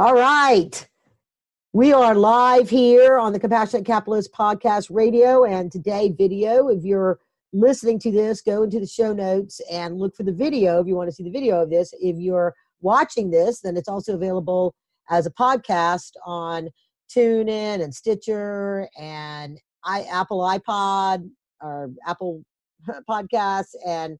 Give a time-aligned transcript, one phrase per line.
[0.00, 0.88] All right.
[1.74, 6.68] We are live here on the Compassionate Capitalist Podcast Radio and today video.
[6.68, 7.18] If you're
[7.52, 10.96] listening to this, go into the show notes and look for the video if you
[10.96, 11.92] want to see the video of this.
[12.00, 14.74] If you're watching this, then it's also available
[15.10, 16.70] as a podcast on
[17.14, 21.28] TuneIn and Stitcher and I, Apple iPod
[21.60, 22.42] or Apple
[23.06, 24.18] Podcasts and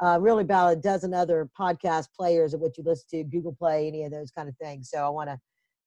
[0.00, 3.88] uh, really about a dozen other podcast players of what you listen to, Google Play,
[3.88, 4.90] any of those kind of things.
[4.90, 5.38] So I want to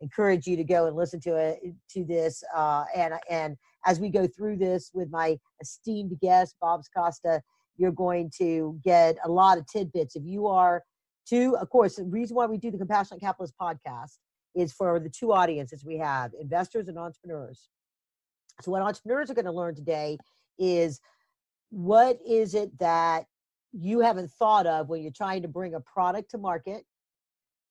[0.01, 4.09] encourage you to go and listen to it to this uh, and and as we
[4.09, 7.41] go through this with my esteemed guest Bob Acosta
[7.77, 10.83] you're going to get a lot of tidbits if you are
[11.29, 14.17] to of course the reason why we do the compassionate capitalist podcast
[14.55, 17.69] is for the two audiences we have investors and entrepreneurs
[18.61, 20.17] so what entrepreneurs are going to learn today
[20.57, 20.99] is
[21.69, 23.25] what is it that
[23.73, 26.83] you haven't thought of when you're trying to bring a product to market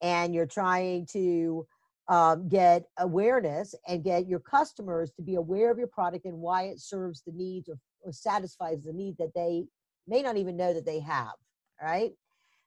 [0.01, 1.65] and you're trying to
[2.07, 6.63] um, get awareness and get your customers to be aware of your product and why
[6.63, 9.65] it serves the needs or, or satisfies the need that they
[10.07, 11.33] may not even know that they have.
[11.81, 12.11] Right.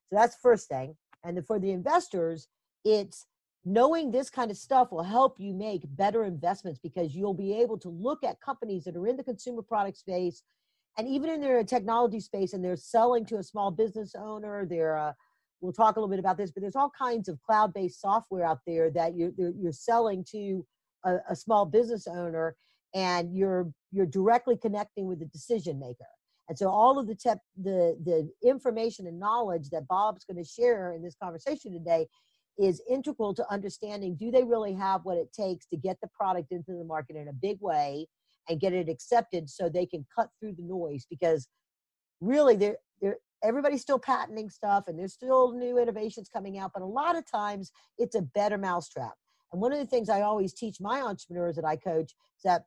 [0.09, 0.97] So that's the first thing.
[1.25, 2.49] And for the investors,
[2.85, 3.27] it's
[3.65, 7.79] knowing this kind of stuff will help you make better investments because you'll be able
[7.79, 10.43] to look at companies that are in the consumer product space
[10.97, 14.95] and even in their technology space and they're selling to a small business owner, they're
[14.95, 15.15] a
[15.61, 18.59] we'll talk a little bit about this, but there's all kinds of cloud-based software out
[18.67, 20.65] there that you're you're selling to
[21.05, 22.55] a, a small business owner,
[22.95, 26.07] and you're you're directly connecting with the decision maker.
[26.49, 30.49] And so all of the tep, the the information and knowledge that Bob's going to
[30.49, 32.07] share in this conversation today
[32.57, 36.53] is integral to understanding do they really have what it takes to get the product
[36.53, 38.07] into the market in a big way
[38.49, 41.49] and get it accepted so they can cut through the noise because
[42.21, 46.83] really there there everybody's still patenting stuff and there's still new innovations coming out, but
[46.83, 49.13] a lot of times it's a better mousetrap.
[49.53, 52.65] And one of the things I always teach my entrepreneurs that I coach is that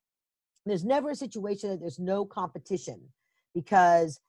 [0.66, 3.01] there's never a situation that there's no competition
[3.53, 4.19] because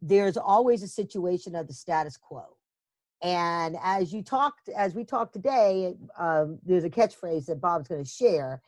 [0.00, 2.44] there's always a situation of the status quo.
[3.22, 8.02] And as you talked, as we talked today, um, there's a catchphrase that Bob's going
[8.02, 8.60] to share,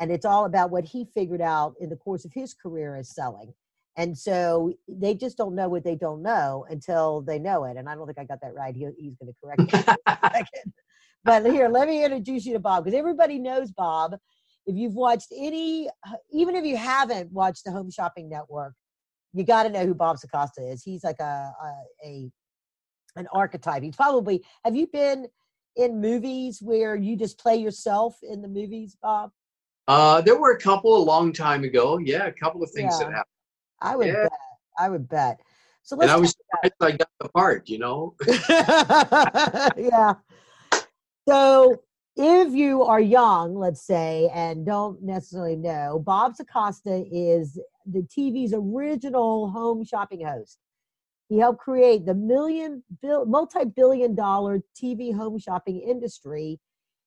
[0.00, 3.14] and it's all about what he figured out in the course of his career as
[3.14, 3.54] selling.
[3.96, 7.76] And so they just don't know what they don't know until they know it.
[7.76, 8.74] And I don't think I got that right.
[8.74, 10.42] He, he's going to correct me.
[11.24, 14.16] but here, let me introduce you to Bob because everybody knows Bob.
[14.66, 15.88] If you've watched any,
[16.32, 18.74] even if you haven't watched the Home Shopping Network,
[19.32, 20.82] you got to know who Bob Acosta is.
[20.82, 21.72] He's like a, a,
[22.04, 22.30] a
[23.16, 23.82] an archetype.
[23.82, 24.42] He's probably.
[24.64, 25.28] Have you been
[25.76, 29.30] in movies where you just play yourself in the movies, Bob?
[29.86, 31.98] Uh, there were a couple a long time ago.
[31.98, 33.04] Yeah, a couple of things yeah.
[33.04, 33.24] that happened.
[33.80, 34.22] I would yeah.
[34.22, 34.32] bet.
[34.78, 35.40] I would bet.
[35.82, 36.10] So let's.
[36.10, 37.68] And I was surprised I got the part.
[37.68, 38.14] You know.
[39.76, 40.14] yeah.
[41.28, 41.82] So
[42.16, 48.54] if you are young, let's say, and don't necessarily know, Bob Acosta is the TV's
[48.54, 50.58] original home shopping host.
[51.28, 56.60] He helped create the million, multi-billion dollar TV home shopping industry,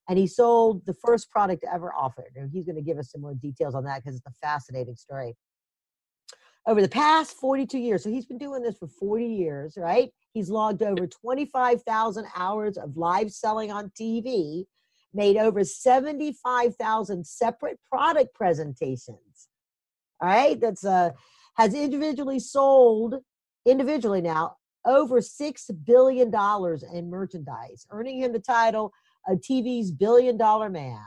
[0.09, 2.31] and he sold the first product ever offered.
[2.35, 4.95] And he's going to give us some more details on that because it's a fascinating
[4.95, 5.35] story
[6.67, 8.03] over the past 42 years.
[8.03, 10.11] So he's been doing this for 40 years, right?
[10.33, 14.65] He's logged over 25,000 hours of live selling on TV,
[15.13, 19.47] made over 75,000 separate product presentations.
[20.21, 21.11] All right, that's uh
[21.55, 23.15] has individually sold
[23.65, 28.91] individually now over 6 billion dollars in merchandise, earning him the title
[29.35, 31.01] TV's billion dollar man.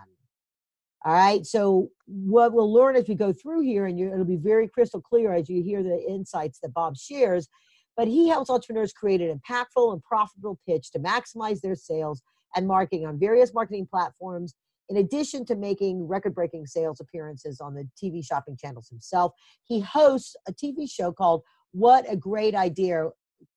[1.04, 1.46] All right.
[1.46, 5.32] So what we'll learn as we go through here, and it'll be very crystal clear
[5.32, 7.48] as you hear the insights that Bob shares.
[7.96, 12.22] But he helps entrepreneurs create an impactful and profitable pitch to maximize their sales
[12.54, 14.54] and marketing on various marketing platforms.
[14.88, 19.32] In addition to making record-breaking sales appearances on the TV shopping channels himself,
[19.64, 21.42] he hosts a TV show called
[21.72, 23.08] "What a Great Idea."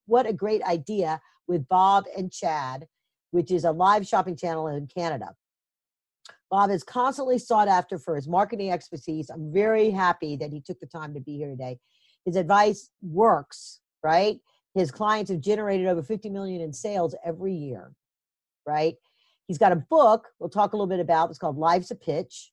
[0.06, 2.88] What a great idea with Bob and Chad,
[3.34, 5.34] which is a live shopping channel in Canada.
[6.52, 9.32] Bob is constantly sought after for his marketing expertise.
[9.32, 11.80] I'm very happy that he took the time to be here today.
[12.26, 14.38] His advice works, right?
[14.76, 17.94] His clients have generated over 50 million in sales every year,
[18.68, 18.94] right?
[19.48, 21.32] He's got a book we'll talk a little bit about.
[21.32, 22.52] It's called Life's a Pitch.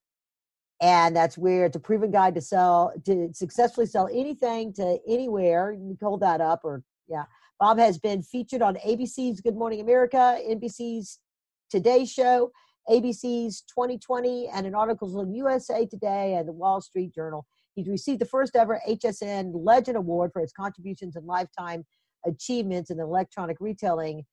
[0.81, 5.73] And that's where it's a proven guide to sell, to successfully sell anything to anywhere.
[5.73, 7.25] You can hold that up or, yeah.
[7.61, 11.19] Bob has been featured on ABC's Good Morning America, NBC's
[11.71, 12.51] Today Show,
[12.89, 17.45] ABC's 2020 and in articles in USA Today and the Wall Street Journal.
[17.75, 21.85] He's received the first ever HSN Legend Award for his contributions and lifetime
[22.27, 24.25] achievements in the electronic retailing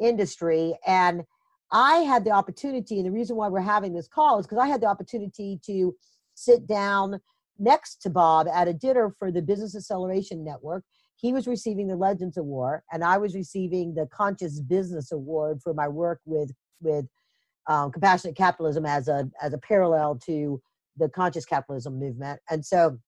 [0.00, 0.78] industry.
[0.86, 1.24] And
[1.72, 4.68] I had the opportunity, and the reason why we're having this call is because I
[4.68, 5.92] had the opportunity to
[6.34, 7.18] sit down
[7.58, 10.84] next to Bob at a dinner for the Business Acceleration Network.
[11.16, 15.74] He was receiving the Legends Award, and I was receiving the Conscious Business Award for
[15.74, 17.06] my work with with
[17.68, 20.60] um, compassionate capitalism as a as a parallel to
[20.96, 22.40] the conscious capitalism movement.
[22.50, 22.98] And so,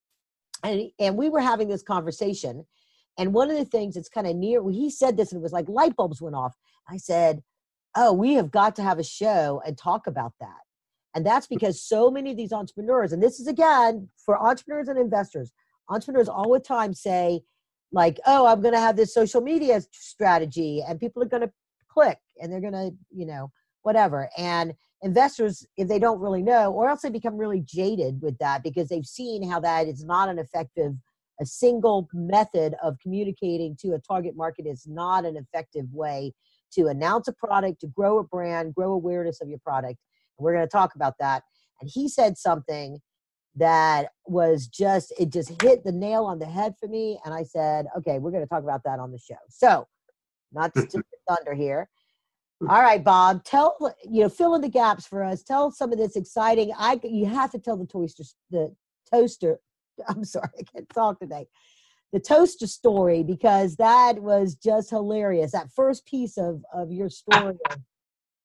[0.64, 2.66] and and we were having this conversation,
[3.18, 5.52] and one of the things that's kind of near, he said this, and it was
[5.52, 6.54] like light bulbs went off.
[6.88, 7.42] I said,
[7.94, 10.60] "Oh, we have got to have a show and talk about that."
[11.14, 14.98] And that's because so many of these entrepreneurs, and this is again for entrepreneurs and
[14.98, 15.52] investors,
[15.90, 17.42] entrepreneurs all the time say,
[17.92, 21.52] like, oh, I'm going to have this social media strategy and people are going to
[21.88, 23.50] click and they're going to, you know,
[23.82, 24.28] whatever.
[24.36, 28.62] And investors, if they don't really know, or else they become really jaded with that
[28.62, 30.94] because they've seen how that is not an effective,
[31.40, 36.32] a single method of communicating to a target market is not an effective way
[36.72, 39.98] to announce a product, to grow a brand, grow awareness of your product.
[40.38, 41.44] And we're going to talk about that.
[41.80, 43.00] And he said something
[43.58, 47.18] that was just, it just hit the nail on the head for me.
[47.24, 49.36] And I said, okay, we're going to talk about that on the show.
[49.48, 49.86] So,
[50.52, 51.88] not to steal thunder here.
[52.60, 52.70] Hmm.
[52.70, 53.44] All right, Bob.
[53.44, 55.42] Tell you know, fill in the gaps for us.
[55.42, 56.72] Tell some of this exciting.
[56.76, 58.74] I you have to tell the toaster the
[59.12, 59.60] toaster.
[60.08, 61.46] I'm sorry, I can't talk today.
[62.12, 65.52] The toaster story because that was just hilarious.
[65.52, 67.58] That first piece of of your story.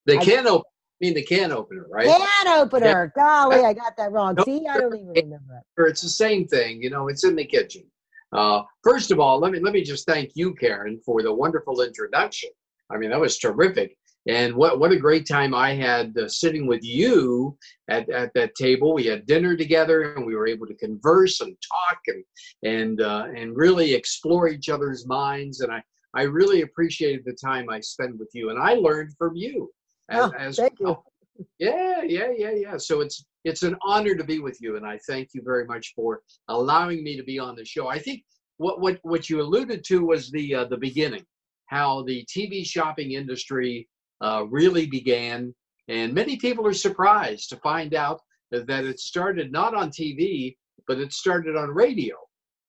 [0.05, 0.63] the can opener.
[1.03, 2.05] Mean the can opener, right?
[2.05, 3.11] Can opener.
[3.13, 3.21] Yeah.
[3.21, 4.37] Golly, I got that wrong.
[4.45, 5.89] See, I don't even remember it.
[5.89, 6.81] It's the same thing.
[6.81, 7.83] You know, it's in the kitchen.
[8.31, 11.81] Uh, first of all, let me let me just thank you, Karen, for the wonderful
[11.81, 12.51] introduction.
[12.89, 13.97] I mean, that was terrific.
[14.29, 17.57] And what, what a great time I had uh, sitting with you
[17.89, 18.93] at, at that table.
[18.93, 22.23] We had dinner together and we were able to converse and talk and,
[22.63, 25.59] and, uh, and really explore each other's minds.
[25.59, 25.83] And I,
[26.13, 28.51] I really appreciated the time I spent with you.
[28.51, 29.69] And I learned from you
[30.09, 31.03] as, oh, as thank well.
[31.39, 31.45] you.
[31.59, 32.77] Yeah, yeah, yeah, yeah.
[32.77, 35.93] So it's it's an honor to be with you, and I thank you very much
[35.95, 37.87] for allowing me to be on the show.
[37.87, 38.23] I think
[38.57, 41.25] what what what you alluded to was the uh, the beginning,
[41.67, 43.87] how the TV shopping industry
[44.21, 45.53] uh, really began.
[45.89, 48.21] And many people are surprised to find out
[48.51, 50.55] that it started not on TV,
[50.87, 52.15] but it started on radio.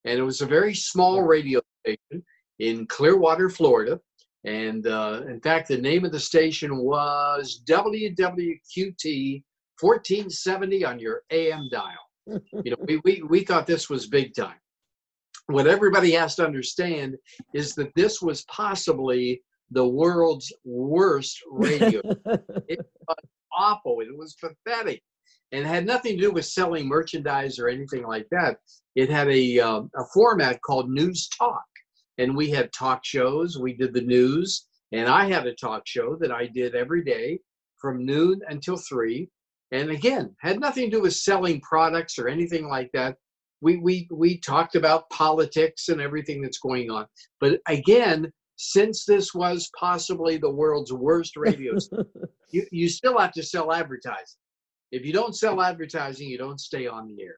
[0.04, 2.24] And it was a very small radio station
[2.58, 4.00] in Clearwater, Florida.
[4.44, 9.42] And uh, in fact, the name of the station was WWQT
[9.80, 11.92] 1470 on your AM dial.
[12.26, 14.56] you know, we, we, we thought this was big time.
[15.46, 17.16] What everybody has to understand
[17.52, 22.00] is that this was possibly the world's worst radio.
[22.68, 23.16] it was
[23.56, 24.00] awful.
[24.00, 25.02] It was pathetic.
[25.52, 28.56] And it had nothing to do with selling merchandise or anything like that.
[28.94, 31.62] It had a, um, a format called News Talk.
[32.18, 33.58] And we had talk shows.
[33.58, 34.66] We did the news.
[34.92, 37.40] And I had a talk show that I did every day
[37.80, 39.28] from noon until three.
[39.72, 43.16] And again, had nothing to do with selling products or anything like that.
[43.60, 47.06] We, we, we talked about politics and everything that's going on.
[47.40, 51.76] But again, since this was possibly the world's worst radio
[52.54, 54.38] you, you still have to sell advertising.
[54.92, 57.36] If you don't sell advertising, you don't stay on the air.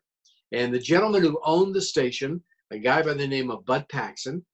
[0.53, 4.45] And the gentleman who owned the station, a guy by the name of Bud Paxson,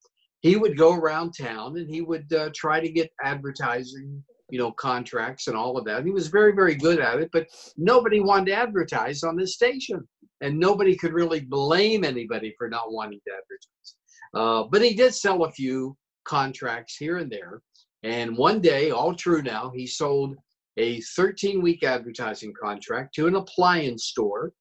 [0.42, 4.72] he would go around town and he would uh, try to get advertising, you know,
[4.72, 5.98] contracts and all of that.
[5.98, 7.46] And he was very, very good at it, but
[7.76, 10.06] nobody wanted to advertise on this station.
[10.40, 13.94] And nobody could really blame anybody for not wanting to advertise.
[14.34, 17.62] Uh, but he did sell a few contracts here and there.
[18.02, 20.34] And one day, all true now, he sold
[20.76, 24.52] a 13 week advertising contract to an appliance store.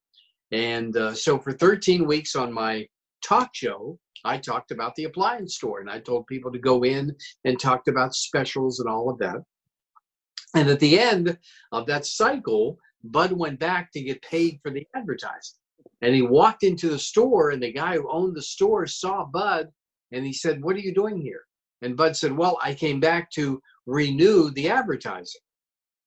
[0.51, 2.85] And uh, so for 13 weeks on my
[3.21, 7.15] talk show, I talked about the appliance store and I told people to go in
[7.45, 9.37] and talked about specials and all of that.
[10.55, 11.37] And at the end
[11.71, 15.57] of that cycle, Bud went back to get paid for the advertising.
[16.01, 19.69] And he walked into the store, and the guy who owned the store saw Bud
[20.11, 21.41] and he said, What are you doing here?
[21.81, 25.41] And Bud said, Well, I came back to renew the advertising.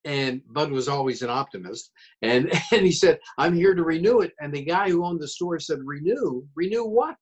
[0.05, 1.91] And Bud was always an optimist.
[2.23, 4.33] And, and he said, I'm here to renew it.
[4.41, 6.45] And the guy who owned the store said, Renew?
[6.55, 7.17] Renew what?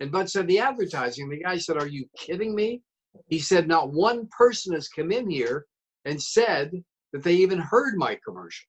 [0.00, 1.28] And Bud said, The advertising.
[1.28, 2.82] The guy said, Are you kidding me?
[3.28, 5.66] He said, Not one person has come in here
[6.04, 6.72] and said
[7.12, 8.66] that they even heard my commercial.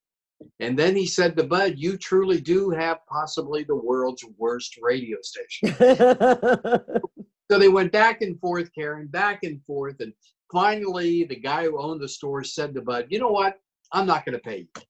[0.59, 5.17] And then he said to Bud, You truly do have possibly the world's worst radio
[5.21, 5.75] station.
[7.49, 9.95] So they went back and forth, Karen, back and forth.
[9.99, 10.13] And
[10.51, 13.59] finally, the guy who owned the store said to Bud, You know what?
[13.91, 14.83] I'm not going to pay you.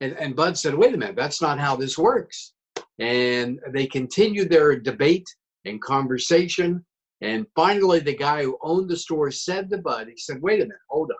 [0.00, 2.52] And, and Bud said, Wait a minute, that's not how this works.
[2.98, 5.26] And they continued their debate
[5.64, 6.84] and conversation.
[7.20, 10.64] And finally, the guy who owned the store said to Bud, He said, Wait a
[10.64, 11.16] minute, hold on.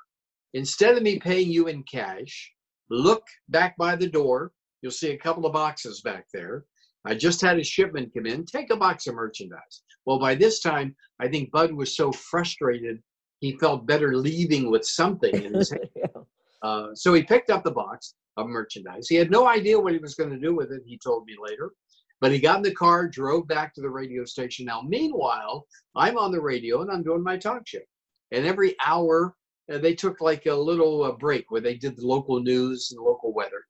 [0.54, 2.52] instead of me paying you in cash,
[2.90, 4.52] look back by the door.
[4.82, 6.64] You'll see a couple of boxes back there.
[7.06, 8.44] I just had a shipment come in.
[8.44, 9.82] Take a box of merchandise.
[10.06, 13.02] Well, by this time, I think Bud was so frustrated
[13.44, 15.88] he felt better leaving with something in his hand.
[15.94, 16.06] yeah.
[16.62, 19.08] uh, so he picked up the box of merchandise.
[19.08, 20.82] He had no idea what he was going to do with it.
[20.86, 21.72] He told me later.
[22.20, 24.64] But he got in the car, drove back to the radio station.
[24.64, 27.80] Now, meanwhile, I'm on the radio and I'm doing my talk show.
[28.32, 29.34] And every hour,
[29.70, 33.04] uh, they took like a little uh, break where they did the local news and
[33.04, 33.62] local weather.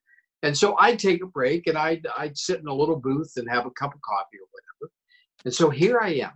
[0.45, 3.49] And so I'd take a break and I'd, I'd sit in a little booth and
[3.51, 4.93] have a cup of coffee or whatever.
[5.47, 6.33] And so here I am,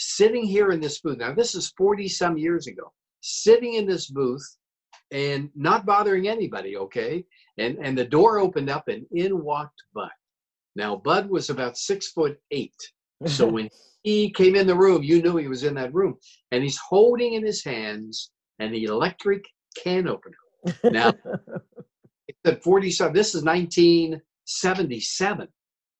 [0.00, 1.18] sitting here in this booth.
[1.18, 2.90] Now, this is 40 some years ago,
[3.20, 4.42] sitting in this booth
[5.12, 7.22] and not bothering anybody, okay?
[7.58, 10.08] And, and the door opened up and in walked Bud.
[10.74, 12.72] Now, Bud was about six foot eight.
[13.26, 13.68] So when
[14.02, 16.16] he came in the room, you knew he was in that room.
[16.50, 19.44] And he's holding in his hands an electric
[19.76, 20.38] can opener.
[20.84, 21.12] Now,
[22.28, 23.12] it's at 47.
[23.12, 25.48] This is 1977.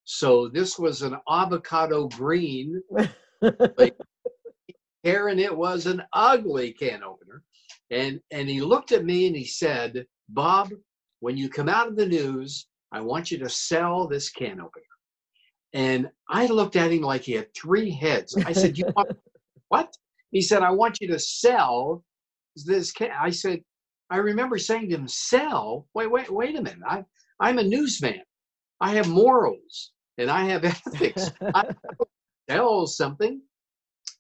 [0.05, 2.83] So this was an avocado green.
[5.05, 7.43] Karen, it was an ugly can opener.
[7.91, 10.71] And, and he looked at me and he said, Bob,
[11.21, 14.85] when you come out of the news, I want you to sell this can opener.
[15.73, 18.37] And I looked at him like he had three heads.
[18.45, 19.11] I said, You want
[19.69, 19.97] what?
[20.33, 22.05] He said, I want you to sell
[22.67, 23.11] this can.
[23.19, 23.61] I said,
[24.11, 25.87] I remember saying to him, Sell?
[25.95, 26.81] Wait, wait, wait a minute.
[26.87, 27.05] I,
[27.39, 28.21] I'm a newsman.
[28.81, 31.31] I have morals and I have ethics.
[31.55, 31.65] I
[32.51, 33.41] sell something.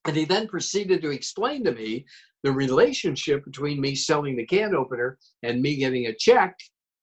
[0.07, 2.07] And he then proceeded to explain to me
[2.43, 6.57] the relationship between me selling the can opener and me getting a check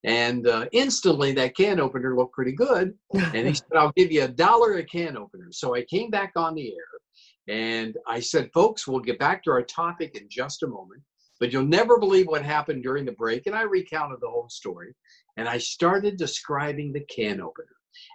[0.04, 2.94] and uh, instantly that can opener looked pretty good.
[3.14, 5.50] And he said, I'll give you a dollar a can opener.
[5.52, 9.52] So I came back on the air and I said, folks, we'll get back to
[9.52, 11.02] our topic in just a moment.
[11.40, 13.46] But you'll never believe what happened during the break.
[13.46, 14.96] And I recounted the whole story.
[15.38, 17.68] And I started describing the can opener.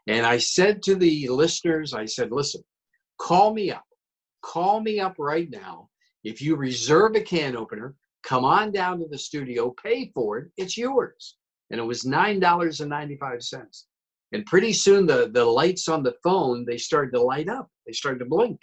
[0.09, 2.63] And I said to the listeners, I said, listen,
[3.23, 3.85] call me up.
[4.43, 5.89] Call me up right now.
[6.25, 10.51] If you reserve a can opener, come on down to the studio, pay for it,
[10.57, 11.37] it's yours
[11.73, 13.87] and it was nine dollars and ninety five cents.
[14.33, 17.69] And pretty soon the the lights on the phone they started to light up.
[17.87, 18.61] They started to blink.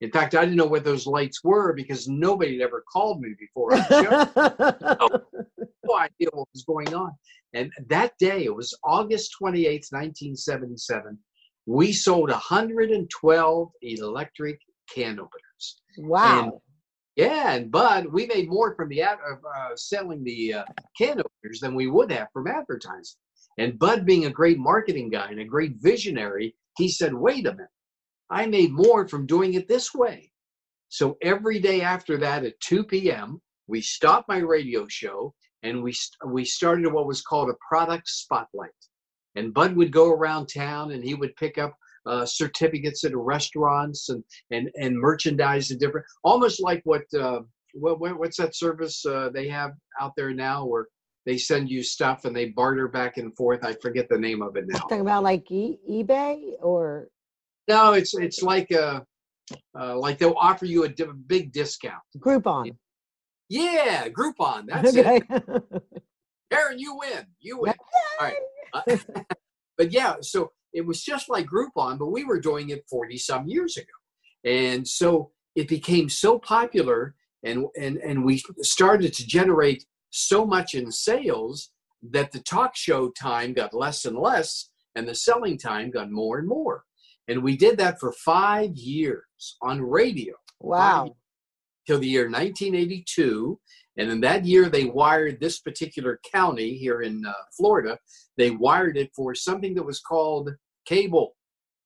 [0.00, 3.34] In fact, I didn't know what those lights were because nobody had ever called me
[3.38, 3.70] before.
[3.90, 5.08] no,
[5.84, 7.12] no idea what was going on.
[7.52, 11.18] And that day, it was August 28th, 1977,
[11.70, 14.58] we sold 112 electric
[14.92, 15.82] can openers.
[15.98, 16.42] Wow.
[16.42, 16.52] And
[17.14, 19.16] yeah, and Bud, we made more from the uh,
[19.76, 20.64] selling the uh,
[20.98, 23.18] can openers than we would have from advertising.
[23.58, 27.52] And Bud, being a great marketing guy and a great visionary, he said, "Wait a
[27.52, 27.68] minute,
[28.30, 30.32] I made more from doing it this way."
[30.88, 35.94] So every day after that, at 2 p.m., we stopped my radio show and we
[36.26, 38.70] we started what was called a product spotlight.
[39.36, 41.74] And Bud would go around town and he would pick up
[42.06, 47.40] uh, certificates at restaurants and and and merchandise and different, almost like what uh,
[47.74, 50.86] what what's that service uh, they have out there now where
[51.26, 53.64] they send you stuff and they barter back and forth.
[53.64, 54.78] I forget the name of it now.
[54.78, 57.08] Talking about like e- eBay or
[57.68, 59.04] no, it's it's like a
[59.78, 62.02] uh, like they'll offer you a di- big discount.
[62.18, 62.72] Groupon.
[63.48, 64.66] Yeah, Groupon.
[64.68, 65.22] That's okay.
[65.28, 65.82] it.
[66.52, 67.26] Aaron, you win.
[67.40, 67.74] You win.
[68.20, 68.34] All right.
[68.72, 68.96] Uh,
[69.78, 73.46] but yeah, so it was just like Groupon, but we were doing it 40 some
[73.46, 73.86] years ago.
[74.44, 80.74] And so it became so popular and, and, and we started to generate so much
[80.74, 81.70] in sales
[82.02, 86.38] that the talk show time got less and less and the selling time got more
[86.38, 86.84] and more.
[87.28, 89.24] And we did that for five years
[89.62, 90.34] on radio.
[90.60, 91.16] Wow.
[91.86, 93.58] Till the year 1982.
[94.00, 97.98] And in that year, they wired this particular county here in uh, Florida,
[98.38, 100.48] they wired it for something that was called
[100.86, 101.36] cable.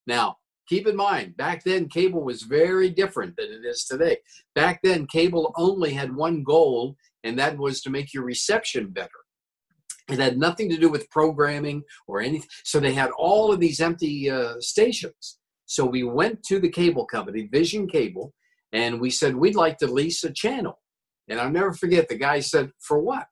[0.07, 0.37] Now,
[0.69, 4.19] keep in mind, back then, cable was very different than it is today.
[4.55, 6.95] Back then, cable only had one goal,
[7.25, 9.09] and that was to make your reception better.
[10.09, 12.49] It had nothing to do with programming or anything.
[12.63, 15.39] So they had all of these empty uh, stations.
[15.67, 18.33] So we went to the cable company, Vision Cable,
[18.73, 20.79] and we said, we'd like to lease a channel.
[21.29, 23.27] And I'll never forget, the guy said, for what?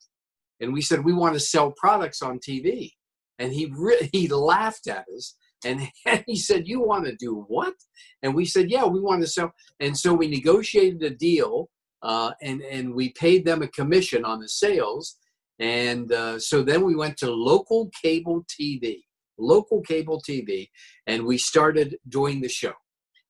[0.60, 2.92] And we said, we want to sell products on TV.
[3.38, 5.34] And he, re- he laughed at us
[5.64, 5.88] and
[6.26, 7.74] he said, You want to do what?
[8.22, 9.52] And we said, Yeah, we want to sell.
[9.80, 11.68] And so we negotiated a deal
[12.02, 15.16] uh, and, and we paid them a commission on the sales.
[15.58, 19.02] And uh, so then we went to local cable TV,
[19.38, 20.68] local cable TV,
[21.06, 22.72] and we started doing the show.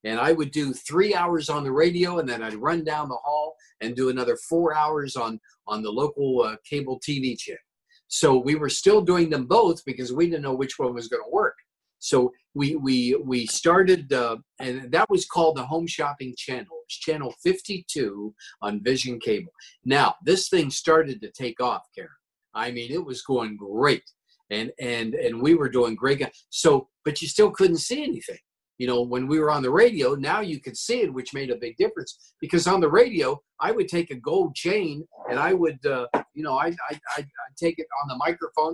[0.04, 3.16] And I would do three hours on the radio, and then I'd run down the
[3.16, 7.61] hall and do another four hours on on the local uh, cable TV channel.
[8.09, 11.23] So we were still doing them both because we didn't know which one was going
[11.23, 11.54] to work.
[11.99, 16.76] So we we we started, uh, and that was called the Home Shopping Channel.
[16.87, 19.52] It's channel 52 on Vision Cable.
[19.85, 22.11] Now this thing started to take off, Karen.
[22.54, 24.02] I mean, it was going great,
[24.50, 26.26] and and and we were doing great.
[26.50, 28.38] So, but you still couldn't see anything
[28.82, 31.50] you know, when we were on the radio, now you could see it, which made
[31.50, 32.34] a big difference.
[32.40, 36.42] Because on the radio, I would take a gold chain and I would, uh, you
[36.42, 37.24] know, I I I
[37.56, 38.72] take it on the microphone.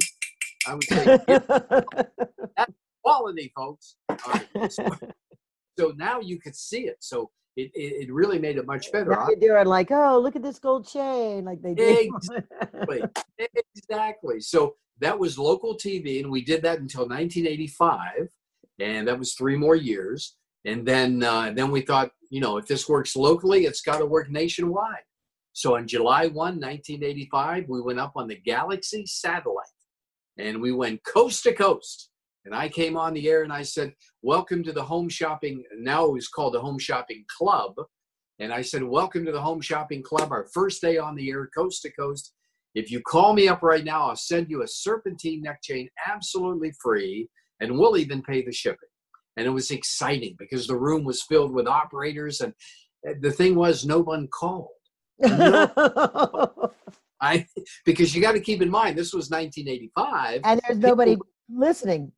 [0.67, 1.05] I would say,
[2.57, 2.73] that's
[3.05, 3.97] quality, folks.
[4.71, 4.89] So,
[5.79, 6.97] so, now you could see it.
[7.01, 9.11] So it, it, it really made it much better.
[9.11, 12.07] Now doing like, oh, look at this gold chain, like they did.
[12.07, 13.03] Exactly.
[13.77, 14.41] exactly.
[14.41, 18.31] So that was local TV, and we did that until 1985
[18.79, 20.37] and that was three more years.
[20.65, 24.07] And then uh, then we thought, you know, if this works locally, it's got to
[24.07, 25.05] work nationwide.
[25.53, 29.67] So on July 1, 1985, we went up on the Galaxy satellite
[30.39, 32.11] and we went coast to coast.
[32.45, 33.93] And I came on the air and I said,
[34.23, 35.65] Welcome to the Home Shopping.
[35.77, 37.75] Now it was called the Home Shopping Club.
[38.39, 41.49] And I said, Welcome to the Home Shopping Club, our first day on the air,
[41.55, 42.33] coast to coast.
[42.75, 46.73] If you call me up right now, I'll send you a serpentine neck chain absolutely
[46.81, 47.29] free
[47.61, 48.89] and we'll even pay the shipping.
[49.37, 52.53] And it was exciting because the room was filled with operators, and
[53.07, 54.69] eh, the thing was, no one called.
[55.21, 56.73] No.
[57.21, 57.47] I
[57.85, 62.13] because you got to keep in mind this was 1985, and there's nobody People, listening.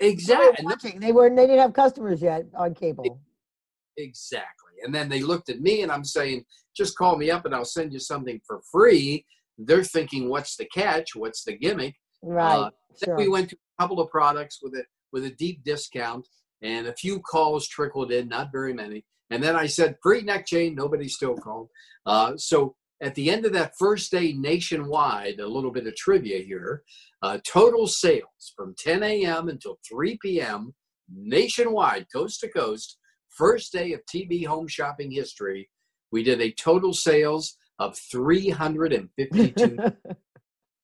[0.00, 1.00] Exactly, watching.
[1.00, 1.36] They weren't.
[1.36, 3.20] they didn't have customers yet on cable.
[3.98, 6.44] Exactly, and then they looked at me, and I'm saying,
[6.76, 9.24] just call me up, and I'll send you something for free.
[9.58, 11.14] They're thinking, what's the catch?
[11.14, 11.94] What's the gimmick?
[12.26, 12.56] Right.
[12.56, 12.70] Uh,
[13.02, 13.16] sure.
[13.16, 16.26] Then we went to a couple of products with a with a deep discount,
[16.62, 19.04] and a few calls trickled in, not very many.
[19.30, 20.74] And then I said, free neck chain.
[20.74, 21.68] Nobody still called.
[22.04, 26.38] Uh, so at the end of that first day nationwide, a little bit of trivia
[26.38, 26.82] here
[27.22, 29.48] uh, total sales from 10 a.m.
[29.48, 30.74] until 3 p.m.
[31.12, 35.68] nationwide, coast to coast, first day of TV home shopping history.
[36.12, 39.78] We did a total sales of 352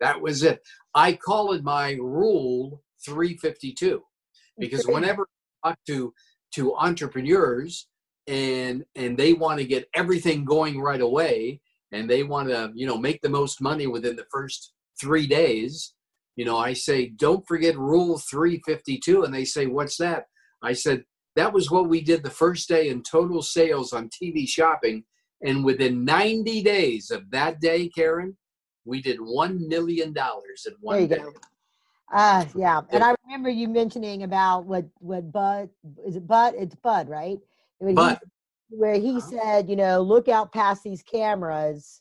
[0.03, 0.61] That was it.
[0.95, 4.03] I call it my rule 352
[4.59, 5.29] because whenever
[5.65, 6.13] I talk to
[6.57, 7.87] to entrepreneurs
[8.27, 11.61] and and they want to get everything going right away
[11.93, 15.95] and they want to you know make the most money within the first three days
[16.37, 20.27] you know i say don't forget rule 352 and they say what's that?
[20.63, 21.05] I said
[21.37, 25.05] that was what we did the first day in total sales on tv shopping.
[25.45, 28.37] And within 90 days of that day karen
[28.85, 31.23] we did one million dollars in one day.
[32.13, 35.71] Uh, yeah, and I remember you mentioning about what what Bud
[36.07, 36.55] is it Bud?
[36.59, 37.39] It's Bud, right?
[37.81, 38.19] Bud.
[38.69, 39.21] He, where he uh-huh.
[39.21, 42.01] said, you know, look out past these cameras,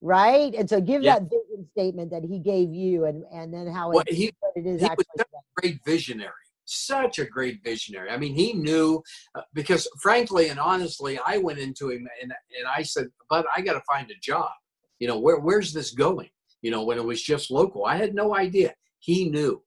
[0.00, 0.54] right?
[0.54, 1.18] And so give yeah.
[1.18, 4.66] that vision statement that he gave you, and and then how well, it, he, it
[4.66, 5.06] is he actually.
[5.16, 6.32] Was a great visionary
[6.66, 8.10] such a great visionary.
[8.10, 9.02] I mean, he knew
[9.34, 13.60] uh, because, frankly and honestly, I went into him and, and I said, "But I
[13.60, 14.50] got to find a job."
[14.98, 16.30] You know where where's this going?
[16.62, 17.84] You know when it was just local.
[17.84, 18.74] I had no idea.
[18.98, 19.62] He knew.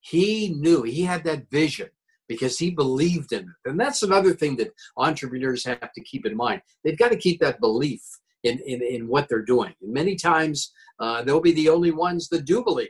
[0.00, 0.82] He knew.
[0.82, 1.88] He had that vision
[2.28, 3.70] because he believed in it.
[3.70, 6.60] And that's another thing that entrepreneurs have to keep in mind.
[6.84, 8.02] They've got to keep that belief
[8.42, 9.74] in in, in what they're doing.
[9.82, 12.88] And many times uh, they'll be the only ones that do believe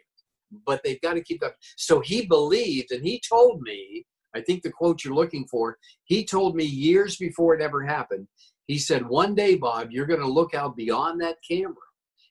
[0.64, 4.62] but they've got to keep that so he believed and he told me i think
[4.62, 8.26] the quote you're looking for he told me years before it ever happened
[8.66, 11.74] he said, One day, Bob, you're going to look out beyond that camera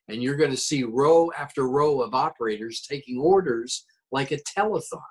[0.08, 5.02] and you're going to see row after row of operators taking orders like a telethon.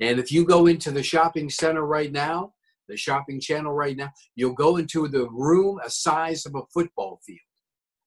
[0.00, 2.52] And if you go into the shopping center right now,
[2.88, 7.20] the shopping channel right now, you'll go into the room a size of a football
[7.24, 7.38] field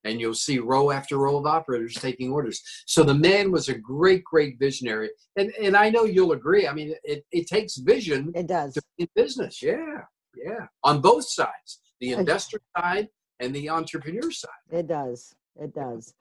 [0.03, 2.61] and you'll see row after row of operators taking orders.
[2.85, 5.09] So the man was a great, great visionary.
[5.37, 6.67] And and I know you'll agree.
[6.67, 8.77] I mean, it, it takes vision it does.
[8.97, 9.61] in business.
[9.61, 10.01] Yeah.
[10.35, 10.67] Yeah.
[10.83, 14.51] On both sides the investor side and the entrepreneur side.
[14.71, 15.35] It does.
[15.59, 16.13] It does.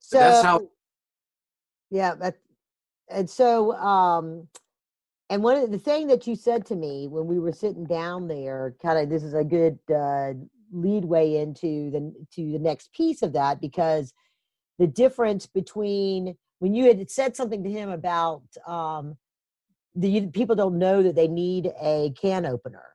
[0.00, 0.68] So that's how.
[1.90, 2.38] Yeah, that,
[3.08, 4.48] and so, um,
[5.30, 8.28] and one of the thing that you said to me when we were sitting down
[8.28, 10.32] there, kind of, this is a good uh,
[10.72, 14.12] leadway into the to the next piece of that because
[14.78, 19.16] the difference between when you had said something to him about um,
[19.94, 22.93] the people don't know that they need a can opener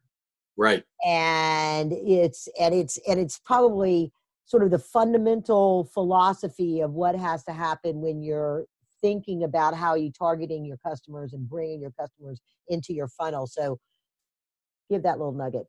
[0.59, 4.11] right and it's and it's and it's probably
[4.45, 8.65] sort of the fundamental philosophy of what has to happen when you're
[9.01, 13.79] thinking about how you're targeting your customers and bringing your customers into your funnel so
[14.89, 15.67] give that little nugget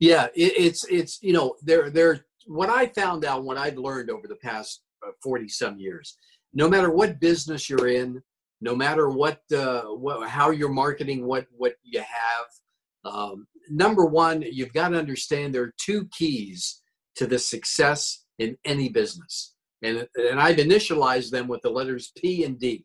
[0.00, 4.10] Yeah, it, it's it's you know there there what I found out what I've learned
[4.10, 6.16] over the past uh, forty some years.
[6.54, 8.20] No matter what business you're in,
[8.60, 14.42] no matter what uh, what how you're marketing what what you have, um, number one,
[14.42, 16.82] you've got to understand there are two keys
[17.16, 22.44] to the success in any business, and and I've initialized them with the letters P
[22.44, 22.84] and D.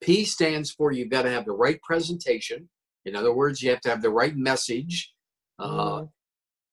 [0.00, 2.68] P stands for you've got to have the right presentation.
[3.04, 5.12] In other words, you have to have the right message.
[5.58, 6.08] Uh, mm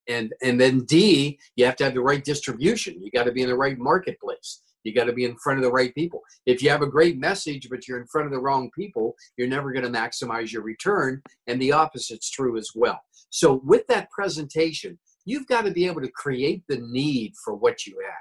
[0.08, 3.02] and and then D, you have to have the right distribution.
[3.02, 4.62] You got to be in the right marketplace.
[4.86, 6.22] You got to be in front of the right people.
[6.46, 9.48] If you have a great message but you're in front of the wrong people, you're
[9.48, 11.22] never going to maximize your return.
[11.48, 13.02] And the opposite's true as well.
[13.32, 17.86] So with that presentation, you've got to be able to create the need for what
[17.86, 18.14] you have.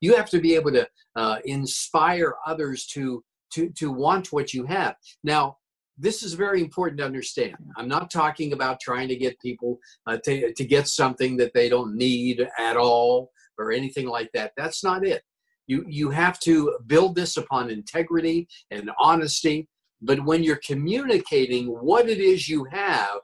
[0.00, 3.22] You have to be able to uh, inspire others to
[3.54, 4.94] to to want what you have.
[5.24, 5.58] Now,
[5.98, 7.56] this is very important to understand.
[7.76, 11.68] I'm not talking about trying to get people uh, to, to get something that they
[11.68, 14.52] don't need at all or anything like that.
[14.56, 15.22] That's not it.
[15.66, 19.68] You, you have to build this upon integrity and honesty.
[20.00, 23.20] But when you're communicating what it is you have,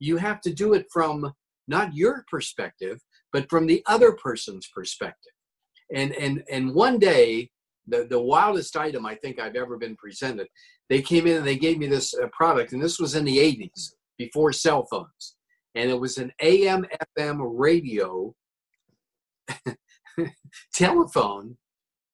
[0.00, 1.32] you have to do it from
[1.68, 3.00] not your perspective,
[3.32, 5.32] but from the other person's perspective.
[5.94, 7.50] And, and, and one day,
[7.86, 10.48] the, the wildest item I think I've ever been presented
[10.88, 13.38] they came in and they gave me this uh, product, and this was in the
[13.38, 15.36] 80s before cell phones.
[15.74, 16.86] And it was an AM
[17.18, 18.34] FM radio
[20.74, 21.56] telephone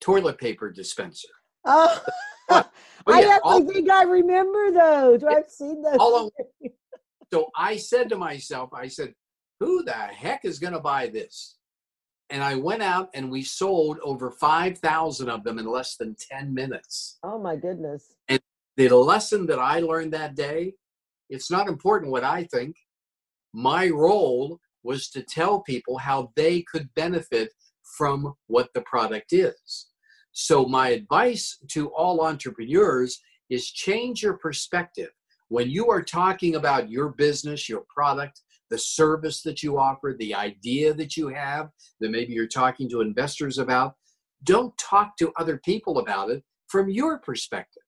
[0.02, 1.28] toilet paper dispenser.
[1.64, 2.02] Oh,
[2.50, 2.64] oh
[3.08, 5.24] yeah, I actually think I remember those.
[5.24, 6.30] I've seen those.
[7.32, 9.14] so I said to myself, I said,
[9.60, 11.56] who the heck is going to buy this?
[12.30, 16.52] And I went out and we sold over 5,000 of them in less than 10
[16.52, 17.18] minutes.
[17.22, 18.14] Oh my goodness.
[18.28, 18.40] And
[18.76, 20.74] the lesson that I learned that day,
[21.28, 22.74] it's not important what I think.
[23.52, 27.50] My role was to tell people how they could benefit
[27.96, 29.91] from what the product is.
[30.32, 35.10] So, my advice to all entrepreneurs is change your perspective.
[35.48, 38.40] When you are talking about your business, your product,
[38.70, 41.68] the service that you offer, the idea that you have
[42.00, 43.94] that maybe you're talking to investors about,
[44.44, 47.82] don't talk to other people about it from your perspective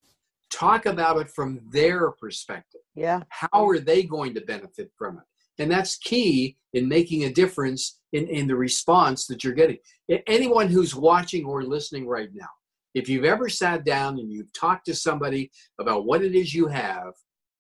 [0.54, 2.80] talk about it from their perspective.
[2.94, 3.22] Yeah.
[3.28, 5.62] How are they going to benefit from it?
[5.62, 9.78] And that's key in making a difference in, in the response that you're getting.
[10.26, 12.48] Anyone who's watching or listening right now,
[12.94, 16.68] if you've ever sat down and you've talked to somebody about what it is you
[16.68, 17.12] have,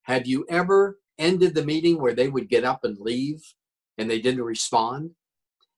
[0.04, 3.40] have you ever ended the meeting where they would get up and leave
[3.98, 5.10] and they didn't respond?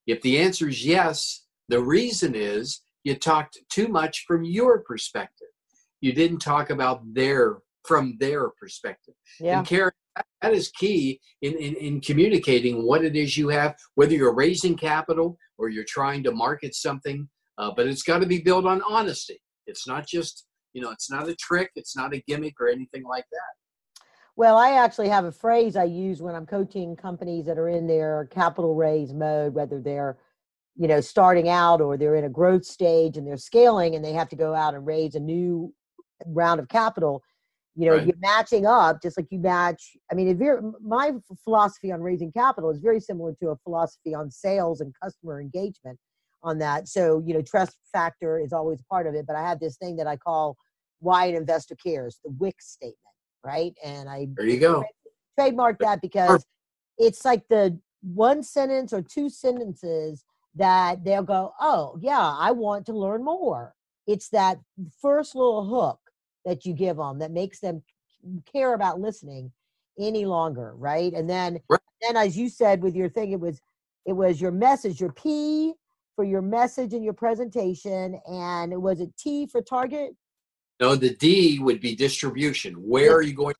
[0.06, 5.48] If the answer is yes, the reason is you talked too much from your perspective
[6.00, 9.14] you didn't talk about their from their perspective.
[9.40, 9.58] Yeah.
[9.58, 9.92] And Karen,
[10.42, 14.76] that is key in, in, in communicating what it is you have, whether you're raising
[14.76, 17.28] capital or you're trying to market something.
[17.58, 19.40] Uh, but it's got to be built on honesty.
[19.66, 23.04] It's not just, you know, it's not a trick, it's not a gimmick or anything
[23.04, 24.02] like that.
[24.36, 27.86] Well, I actually have a phrase I use when I'm coaching companies that are in
[27.86, 30.18] their capital raise mode, whether they're
[30.78, 34.12] you know starting out or they're in a growth stage and they're scaling and they
[34.12, 35.72] have to go out and raise a new
[36.26, 37.22] round of capital
[37.76, 38.06] you know right.
[38.06, 41.12] you're matching up just like you match i mean very, my
[41.44, 45.98] philosophy on raising capital is very similar to a philosophy on sales and customer engagement
[46.42, 46.88] on that.
[46.88, 49.96] So you know trust factor is always part of it but i have this thing
[49.96, 50.56] that i call
[51.00, 52.96] why an investor cares the wick statement
[53.44, 53.74] right?
[53.84, 54.84] And i there you go.
[55.38, 56.44] trademark that because
[56.98, 62.86] it's like the one sentence or two sentences that they'll go oh yeah i want
[62.86, 63.74] to learn more.
[64.06, 64.58] It's that
[65.02, 65.98] first little hook
[66.46, 67.82] that you give them that makes them
[68.50, 69.52] care about listening
[69.98, 71.12] any longer right?
[71.12, 71.80] And then right.
[72.00, 73.60] then as you said with your thing it was
[74.06, 75.74] it was your message your p
[76.14, 80.16] for your message and your presentation and was it t for target?
[80.80, 82.74] No the d would be distribution.
[82.74, 83.54] Where are you going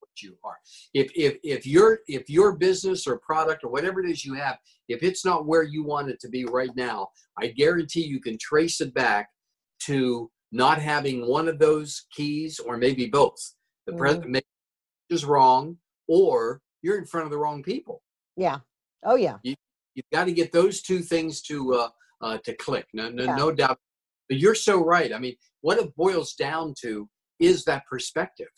[0.00, 0.56] what you are?
[0.94, 4.58] If if if your if your business or product or whatever it is you have
[4.88, 8.36] if it's not where you want it to be right now i guarantee you can
[8.38, 9.30] trace it back
[9.80, 13.54] to not having one of those keys or maybe both.
[13.86, 14.00] The mm-hmm.
[14.00, 14.44] president
[15.10, 18.02] is wrong or you're in front of the wrong people.
[18.36, 18.58] Yeah.
[19.04, 19.38] Oh yeah.
[19.42, 19.54] You,
[19.94, 21.88] you've got to get those two things to uh,
[22.20, 22.86] uh, to click.
[22.92, 23.34] No, no, yeah.
[23.34, 23.78] no doubt.
[24.28, 25.12] But you're so right.
[25.12, 27.08] I mean, what it boils down to
[27.40, 28.48] is that perspective.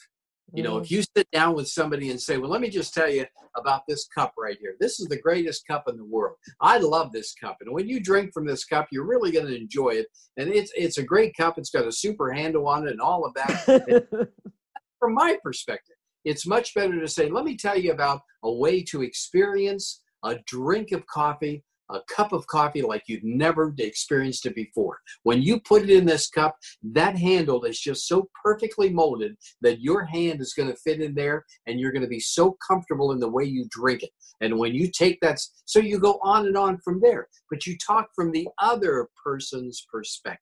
[0.54, 0.94] You know, if mm-hmm.
[0.94, 4.06] you sit down with somebody and say, Well, let me just tell you about this
[4.06, 4.76] cup right here.
[4.78, 6.36] This is the greatest cup in the world.
[6.60, 7.56] I love this cup.
[7.60, 10.06] And when you drink from this cup, you're really going to enjoy it.
[10.36, 11.58] And it's it's a great cup.
[11.58, 14.28] It's got a super handle on it and all of that.
[15.00, 18.82] from my perspective, it's much better to say, Let me tell you about a way
[18.84, 24.54] to experience a drink of coffee, a cup of coffee like you've never experienced it
[24.54, 24.98] before.
[25.22, 29.80] When you put it in this cup, that handle is just so perfectly molded that
[29.80, 33.12] your hand is going to fit in there and you're going to be so comfortable
[33.12, 34.10] in the way you drink it.
[34.40, 37.76] And when you take that, so you go on and on from there, but you
[37.78, 40.40] talk from the other person's perspective.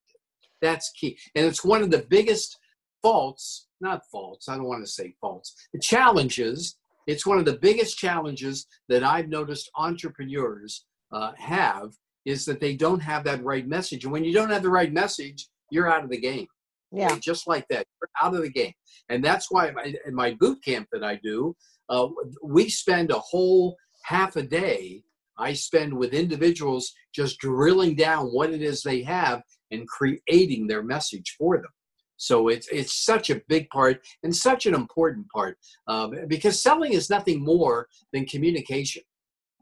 [0.61, 1.19] That's key.
[1.35, 2.59] And it's one of the biggest
[3.03, 6.77] faults, not faults, I don't want to say faults, the challenges.
[7.09, 11.93] It's one of the biggest challenges that I've noticed entrepreneurs uh, have
[12.25, 14.05] is that they don't have that right message.
[14.05, 16.47] And when you don't have the right message, you're out of the game.
[16.93, 17.07] Yeah.
[17.07, 17.21] Okay?
[17.21, 18.73] Just like that, you're out of the game.
[19.09, 21.57] And that's why my, in my boot camp that I do,
[21.89, 22.09] uh,
[22.45, 25.03] we spend a whole half a day.
[25.39, 30.83] I spend with individuals just drilling down what it is they have and creating their
[30.83, 31.71] message for them.
[32.17, 36.93] So it's it's such a big part and such an important part um, because selling
[36.93, 39.03] is nothing more than communication.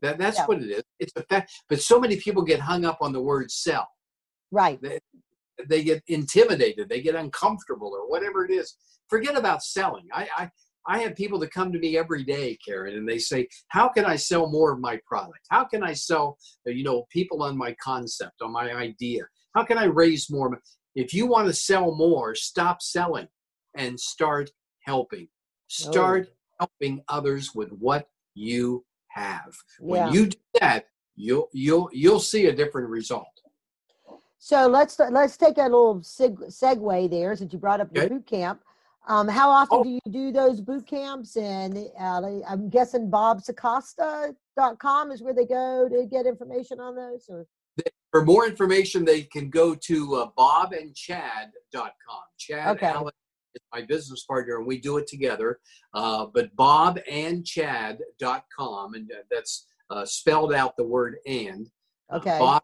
[0.03, 0.47] That that's Yeah.
[0.47, 0.83] what it is.
[0.99, 1.53] It's a fact.
[1.69, 3.89] But so many people get hung up on the word sell.
[4.51, 4.81] Right.
[5.69, 6.89] They get intimidated.
[6.89, 8.77] They get uncomfortable or whatever it is.
[9.09, 10.07] Forget about selling.
[10.13, 10.51] I I,
[10.87, 14.07] I have people that come to me every day, Karen, and they say, "How can
[14.07, 15.41] I sell more of my product?
[15.51, 19.25] How can I sell, uh, you know, people on my concept, on my idea?
[19.55, 20.59] How can I raise more?"
[20.95, 23.29] If you want to sell more, stop selling
[23.77, 24.51] and start
[24.85, 25.29] helping.
[25.69, 28.85] Start helping others with what you
[29.15, 29.55] have.
[29.79, 30.13] When Yeah.
[30.13, 33.27] you do that, you'll you'll you'll see a different result.
[34.39, 38.27] So let's let's take a little seg- segue there since you brought up the boot
[38.27, 38.63] camp.
[39.09, 39.85] Um, how often Oh.
[39.85, 41.37] do you do those boot camps?
[41.37, 47.27] And uh, I'm guessing bobacosta.com is where they go to get information on those.
[47.29, 47.47] Or
[48.13, 52.23] For more information, they can go to uh, bobandchad.com.
[52.39, 52.87] Chad Okay.
[52.87, 53.13] Allen
[53.55, 55.59] is my business partner, and we do it together.
[55.95, 61.69] Uh, but bobandchad.com, and uh, that's uh, spelled out the word and.
[62.13, 62.39] Okay.
[62.39, 62.61] uh, Okay.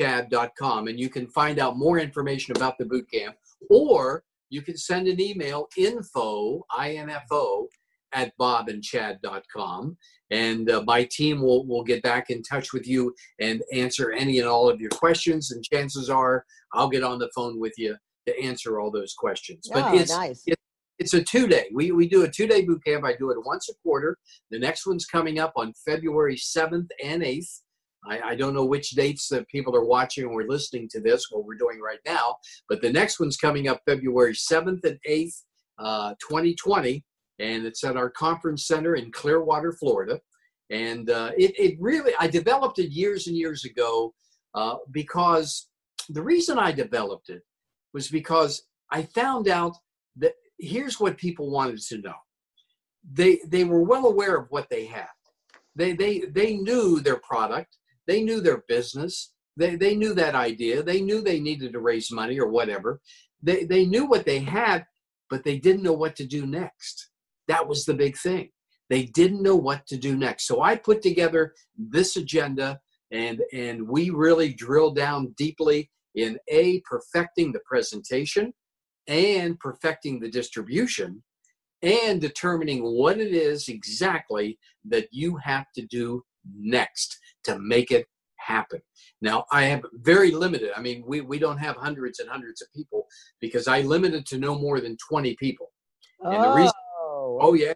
[0.00, 3.36] bobandchad.com, and you can find out more information about the boot camp,
[3.70, 7.68] or you can send an email info info
[8.12, 9.96] at bobandchad.com
[10.30, 14.38] and uh, my team will, will get back in touch with you and answer any
[14.38, 17.96] and all of your questions and chances are i'll get on the phone with you
[18.26, 20.44] to answer all those questions but oh, it's nice.
[20.98, 23.04] it's a two day we, we do a two day boot camp.
[23.04, 24.16] I do it once a quarter.
[24.50, 27.60] The next one's coming up on february 7th and 8th
[28.06, 31.44] I, I don't know which dates that people are watching or listening to this what
[31.44, 32.36] we're doing right now
[32.68, 35.42] but the next one's coming up february 7th and 8th
[35.78, 37.04] uh, 2020
[37.40, 40.20] and it's at our conference center in clearwater florida.
[40.70, 44.14] And uh, it, it really i developed it years and years ago
[44.54, 45.68] uh, because
[46.10, 47.42] the reason i developed it
[47.94, 49.76] was because i found out
[50.16, 52.14] that here's what people wanted to know.
[53.12, 55.08] They they were well aware of what they had.
[55.76, 57.76] They they they knew their product.
[58.06, 59.32] They knew their business.
[59.56, 60.82] They they knew that idea.
[60.82, 63.00] They knew they needed to raise money or whatever.
[63.42, 64.86] They they knew what they had
[65.30, 67.08] but they didn't know what to do next.
[67.48, 68.50] That was the big thing.
[68.90, 70.46] They didn't know what to do next.
[70.46, 72.80] So i put together this agenda
[73.10, 78.52] and and we really drilled down deeply in a perfecting the presentation
[79.06, 81.22] and perfecting the distribution
[81.82, 86.22] and determining what it is exactly that you have to do
[86.56, 88.80] next to make it happen.
[89.20, 92.72] Now, I have very limited, I mean, we, we don't have hundreds and hundreds of
[92.74, 93.06] people
[93.40, 95.70] because I limited to no more than 20 people.
[96.22, 97.72] and the reason- oh, Oh, yeah.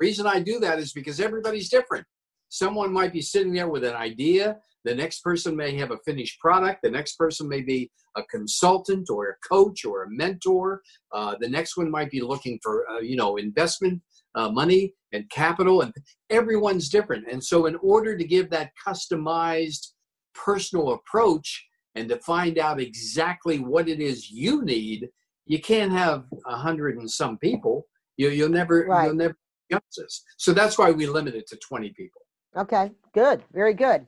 [0.00, 2.06] Reason I do that is because everybody's different.
[2.48, 4.58] Someone might be sitting there with an idea.
[4.84, 6.80] The next person may have a finished product.
[6.82, 10.80] The next person may be a consultant or a coach or a mentor.
[11.12, 14.00] Uh, the next one might be looking for, uh, you know, investment
[14.36, 15.82] uh, money and capital.
[15.82, 15.92] And
[16.30, 17.26] everyone's different.
[17.30, 19.88] And so, in order to give that customized
[20.34, 25.08] personal approach and to find out exactly what it is you need,
[25.46, 27.86] you can't have a hundred and some people.
[28.16, 29.06] You, you'll never, Right.
[29.06, 29.36] you'll never
[29.70, 30.22] justice.
[30.36, 32.20] So that's why we limit it to 20 people.
[32.56, 34.06] Okay, good, very good.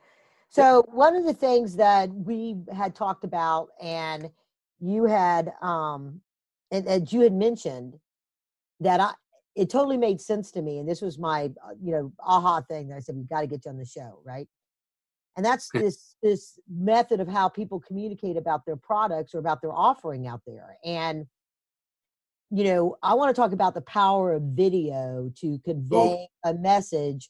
[0.49, 4.31] So one of the things that we had talked about, and
[4.81, 6.23] you had, um,
[6.71, 7.99] and, and you had mentioned
[8.81, 9.13] that I,
[9.55, 12.89] it totally made sense to me, and this was my, uh, you know, aha thing
[12.89, 14.49] that I said we got to get you on the show, right?
[15.37, 19.73] And that's this this method of how people communicate about their products or about their
[19.73, 21.27] offering out there, and
[22.51, 27.29] you know, I want to talk about the power of video to convey a message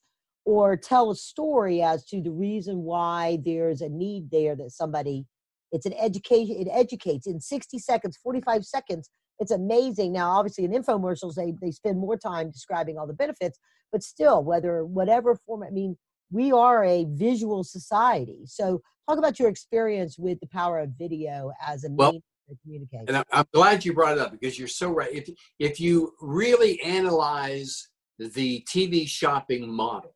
[0.48, 5.26] or tell a story as to the reason why there's a need there that somebody
[5.72, 10.72] it's an education it educates in 60 seconds 45 seconds it's amazing now obviously in
[10.72, 13.58] infomercials they, they spend more time describing all the benefits
[13.92, 15.96] but still whether whatever format i mean
[16.30, 18.40] we are a visual society.
[18.46, 22.56] So talk about your experience with the power of video as a well, means to
[22.62, 23.08] communicate.
[23.08, 25.12] And I'm glad you brought it up because you're so right.
[25.12, 30.14] If if you really analyze the TV shopping model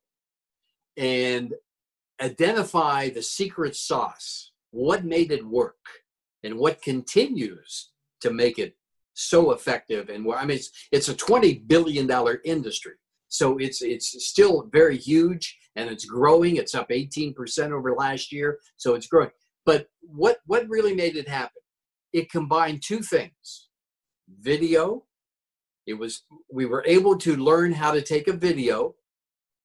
[0.97, 1.55] and
[2.21, 5.77] identify the secret sauce, what made it work,
[6.43, 8.77] and what continues to make it
[9.15, 10.09] so effective.
[10.09, 12.95] And I mean, it's, it's a twenty billion dollar industry,
[13.29, 16.57] so it's it's still very huge and it's growing.
[16.57, 19.31] It's up 18% over last year, so it's growing.
[19.65, 21.63] But what what really made it happen?
[22.13, 23.69] It combined two things:
[24.41, 25.05] video.
[25.87, 28.95] It was we were able to learn how to take a video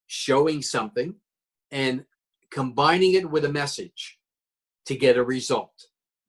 [0.07, 1.15] showing something
[1.71, 2.05] and
[2.51, 4.17] combining it with a message
[4.85, 5.73] to get a result.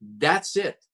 [0.01, 0.85] That's it.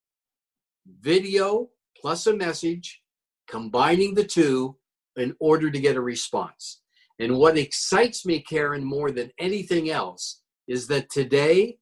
[1.01, 3.01] Video plus a message,
[3.49, 4.77] combining the two
[5.17, 6.83] in order to get a response.
[7.19, 11.79] And what excites me, Karen, more than anything else is that today,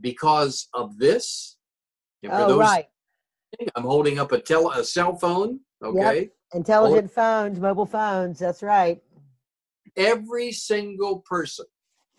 [0.00, 1.56] because of this,
[2.30, 2.86] oh, those, right.
[3.74, 6.20] I'm holding up a, tele, a cell phone, okay?
[6.20, 6.30] Yep.
[6.54, 9.02] Intelligent phones, mobile phones, that's right.
[9.96, 11.66] Every single person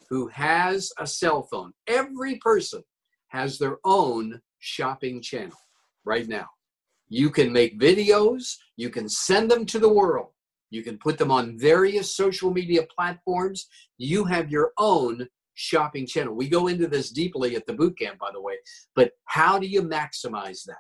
[0.09, 2.83] who has a cell phone, every person
[3.29, 5.57] has their own shopping channel
[6.05, 6.47] right now.
[7.09, 10.31] You can make videos, you can send them to the world.
[10.69, 13.67] You can put them on various social media platforms.
[13.97, 16.35] You have your own shopping channel.
[16.35, 18.55] We go into this deeply at the boot camp, by the way.
[18.95, 20.77] But how do you maximize that?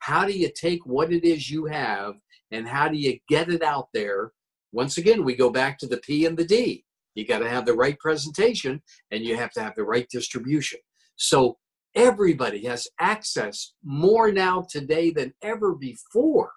[0.00, 2.14] How do you take what it is you have
[2.50, 4.32] and how do you get it out there?
[4.72, 6.84] Once again, we go back to the P and the D.
[7.14, 10.78] You got to have the right presentation and you have to have the right distribution.
[11.16, 11.58] So
[11.94, 16.52] everybody has access more now today than ever before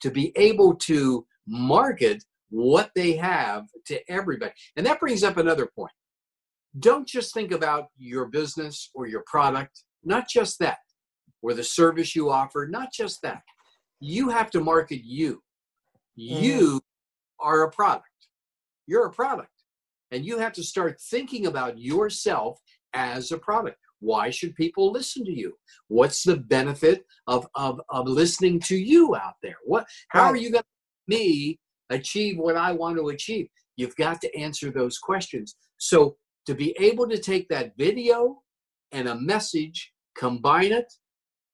[0.00, 4.52] to be able to market what they have to everybody.
[4.76, 5.92] And that brings up another point.
[6.78, 10.78] Don't just think about your business or your product, not just that,
[11.42, 13.42] or the service you offer, not just that.
[14.00, 15.42] You have to market you.
[16.18, 16.44] Mm-hmm.
[16.44, 16.80] You
[17.42, 18.06] are a product.
[18.86, 19.48] You're a product.
[20.10, 22.60] And you have to start thinking about yourself
[22.94, 23.78] as a product.
[24.00, 25.54] Why should people listen to you?
[25.88, 29.56] What's the benefit of, of, of listening to you out there?
[29.64, 33.48] What how are you going to me achieve what I want to achieve?
[33.76, 35.56] You've got to answer those questions.
[35.78, 38.42] So to be able to take that video
[38.90, 40.92] and a message, combine it,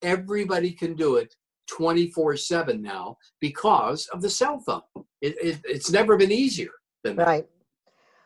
[0.02, 1.34] everybody can do it
[1.68, 4.82] 24 7 now because of the cell phone.
[5.20, 6.70] It, it, it's never been easier
[7.04, 7.26] than that.
[7.26, 7.46] Right.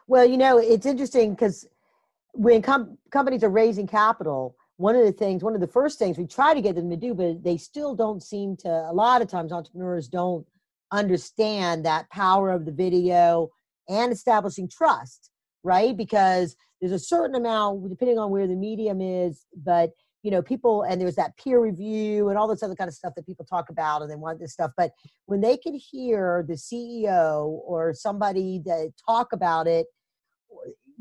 [0.07, 1.67] Well, you know, it's interesting because
[2.33, 6.19] when com- companies are raising capital, one of the things, one of the first things
[6.19, 9.23] we try to get them to do, but they still don't seem to, a lot
[9.23, 10.47] of times entrepreneurs don't
[10.91, 13.49] understand that power of the video
[13.89, 15.31] and establishing trust,
[15.63, 15.97] right?
[15.97, 19.91] Because there's a certain amount, depending on where the medium is, but
[20.23, 23.15] you know, people and there's that peer review and all this other kind of stuff
[23.17, 24.71] that people talk about and they want this stuff.
[24.77, 24.93] But
[25.27, 29.87] when they can hear the CEO or somebody that talk about it,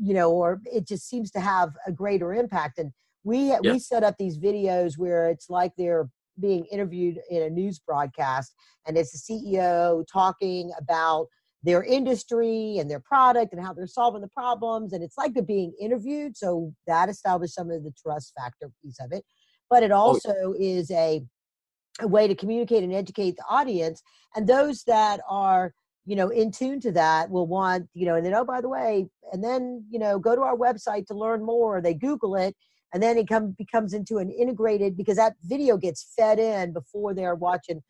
[0.02, 2.78] you know, or it just seems to have a greater impact.
[2.78, 2.92] And
[3.24, 3.72] we uh, yeah.
[3.72, 6.08] we set up these videos where it's like they're
[6.40, 8.54] being interviewed in a news broadcast
[8.86, 11.26] and it's the ceo talking about
[11.62, 15.42] their industry and their product and how they're solving the problems and it's like they're
[15.42, 19.24] being interviewed so that established some of the trust factor piece of it
[19.70, 20.54] but it oh, also oh.
[20.58, 21.22] is a,
[22.00, 24.02] a way to communicate and educate the audience
[24.34, 25.72] and those that are
[26.04, 28.68] you know in tune to that will want you know and then oh by the
[28.68, 32.56] way and then you know go to our website to learn more they google it
[32.94, 37.14] and then it come, becomes into an integrated because that video gets fed in before
[37.14, 37.82] they're watching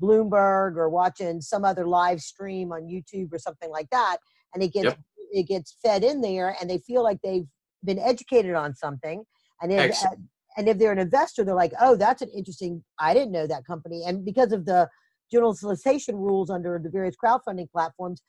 [0.00, 4.18] bloomberg or watching some other live stream on youtube or something like that
[4.54, 4.98] and it gets yep.
[5.32, 7.46] it gets fed in there and they feel like they've
[7.84, 9.24] been educated on something
[9.62, 10.08] and if, uh,
[10.56, 13.64] and if they're an investor they're like oh that's an interesting i didn't know that
[13.64, 14.88] company and because of the
[15.30, 18.22] general solicitation rules under the various crowdfunding platforms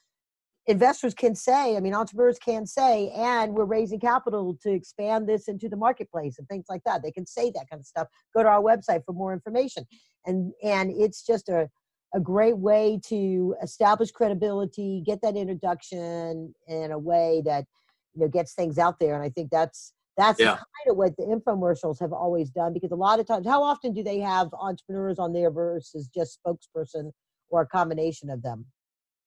[0.68, 5.48] investors can say, I mean, entrepreneurs can say, and we're raising capital to expand this
[5.48, 7.02] into the marketplace and things like that.
[7.02, 8.08] They can say that kind of stuff.
[8.36, 9.86] Go to our website for more information.
[10.28, 11.70] And and it's just a
[12.14, 17.66] a great way to establish credibility, get that introduction in a way that
[18.14, 19.16] you know gets things out there.
[19.16, 20.56] And I think that's that's yeah.
[20.56, 23.94] kind of what the infomercials have always done because a lot of times, how often
[23.94, 27.12] do they have entrepreneurs on there versus just spokesperson
[27.50, 28.66] or a combination of them?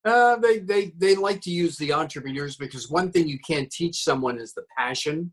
[0.05, 4.03] Uh, they, they, they like to use the entrepreneurs because one thing you can't teach
[4.03, 5.31] someone is the passion.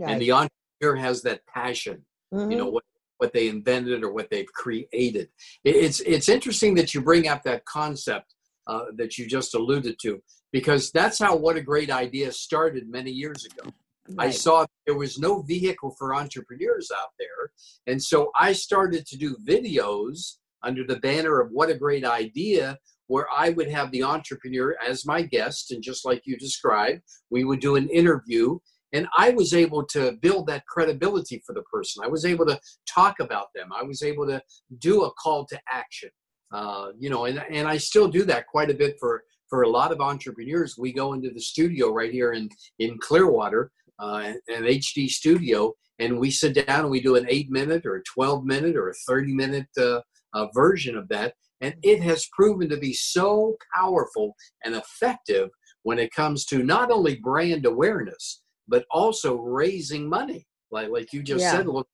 [0.00, 2.50] And the entrepreneur has that passion, mm-hmm.
[2.50, 2.74] you know, mm-hmm.
[2.74, 2.84] what,
[3.24, 5.28] what they invented or what they've created.
[5.64, 8.28] It's, it's interesting that you bring up that concept
[8.66, 10.12] uh, that you just alluded to,
[10.52, 13.70] because that's how What a Great Idea started many years ago.
[14.18, 17.50] I saw there was no vehicle for entrepreneurs out there.
[17.86, 20.18] And so I started to do videos
[20.62, 25.06] under the banner of What a Great Idea, where I would have the entrepreneur as
[25.06, 25.72] my guest.
[25.72, 27.00] And just like you described,
[27.30, 28.58] we would do an interview.
[28.94, 32.02] And I was able to build that credibility for the person.
[32.02, 33.68] I was able to talk about them.
[33.76, 34.40] I was able to
[34.78, 36.10] do a call to action.
[36.52, 39.68] Uh, you know, and, and I still do that quite a bit for, for a
[39.68, 40.76] lot of entrepreneurs.
[40.78, 46.18] We go into the studio right here in, in Clearwater uh, an HD studio, and
[46.18, 48.94] we sit down and we do an eight minute or a 12 minute or a
[49.06, 50.00] 30 minute uh,
[50.32, 51.34] uh, version of that.
[51.60, 54.34] And it has proven to be so powerful
[54.64, 55.50] and effective
[55.82, 60.46] when it comes to not only brand awareness, but also raising money.
[60.70, 61.52] Like, like you just Yeah.
[61.52, 61.86] said, look,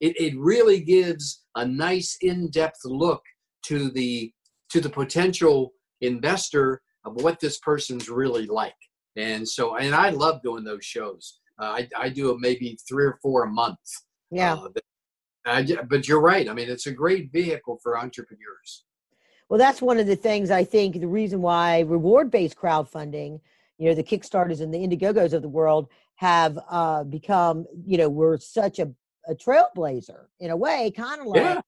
[0.00, 3.22] it, it really gives a nice in-depth look
[3.66, 4.32] to the
[4.72, 8.72] to the potential investor of what this person's really like.
[9.16, 11.40] And so, and I love doing those shows.
[11.60, 13.78] Uh, I, I do maybe three or four a month.
[14.30, 14.54] Yeah.
[14.54, 14.82] Uh, but,
[15.44, 16.48] I, but you're right.
[16.48, 18.84] I mean, it's a great vehicle for entrepreneurs.
[19.48, 23.40] Well, that's one of the things I think the reason why reward based crowdfunding,
[23.80, 28.10] you know, the Kickstarters and the Indiegogos of the world have uh, become, you know,
[28.10, 28.92] we're such a,
[29.26, 31.60] a trailblazer in a way, kind of like Yeah.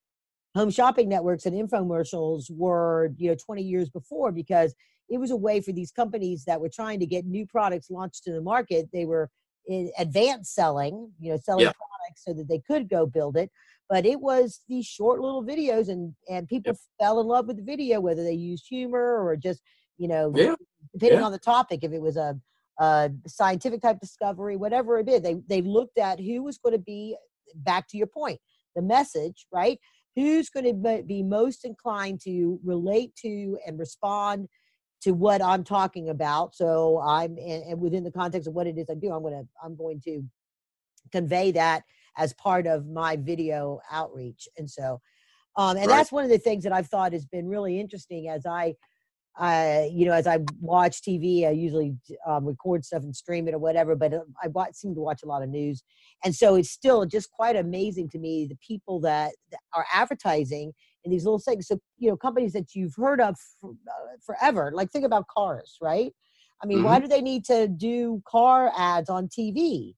[0.54, 4.74] home shopping networks and infomercials were, you know, 20 years before because
[5.08, 8.24] it was a way for these companies that were trying to get new products launched
[8.24, 8.90] to the market.
[8.92, 9.30] They were
[9.66, 11.72] in advanced selling, you know, selling Yeah.
[11.72, 13.50] products so that they could go build it.
[13.88, 17.62] But it was these short little videos, and and people fell in love with the
[17.62, 19.62] video, whether they used humor or just,
[19.96, 20.54] you know, Yeah.
[20.92, 21.26] Depending Yeah.
[21.26, 21.80] on the topic.
[21.82, 22.38] If it was a,
[22.78, 26.78] a scientific type discovery, whatever it is, they they looked at who was going to
[26.78, 27.16] be.
[27.54, 28.40] Back to your point,
[28.74, 29.78] the message, right?
[30.16, 34.48] Who's going to be most inclined to relate to and respond
[35.02, 36.54] to what I'm talking about.
[36.54, 39.42] So I'm and, and within the context of what it is I do, I'm gonna
[39.62, 40.22] I'm going to
[41.10, 41.82] convey that
[42.16, 44.48] as part of my video outreach.
[44.56, 45.00] And so
[45.56, 45.98] um and Right.
[45.98, 48.74] that's one of the things that I've thought has been really interesting as I
[49.36, 53.54] I you know as I watch TV, I usually um, record stuff and stream it
[53.54, 53.96] or whatever.
[53.96, 55.82] But uh, I watch, seem to watch a lot of news,
[56.24, 60.72] and so it's still just quite amazing to me the people that, that are advertising
[61.04, 61.66] in these little things.
[61.68, 64.70] So you know, companies that you've heard of for, uh, forever.
[64.74, 66.12] Like think about cars, right?
[66.62, 69.94] I mean, why do they need to do car ads on TV?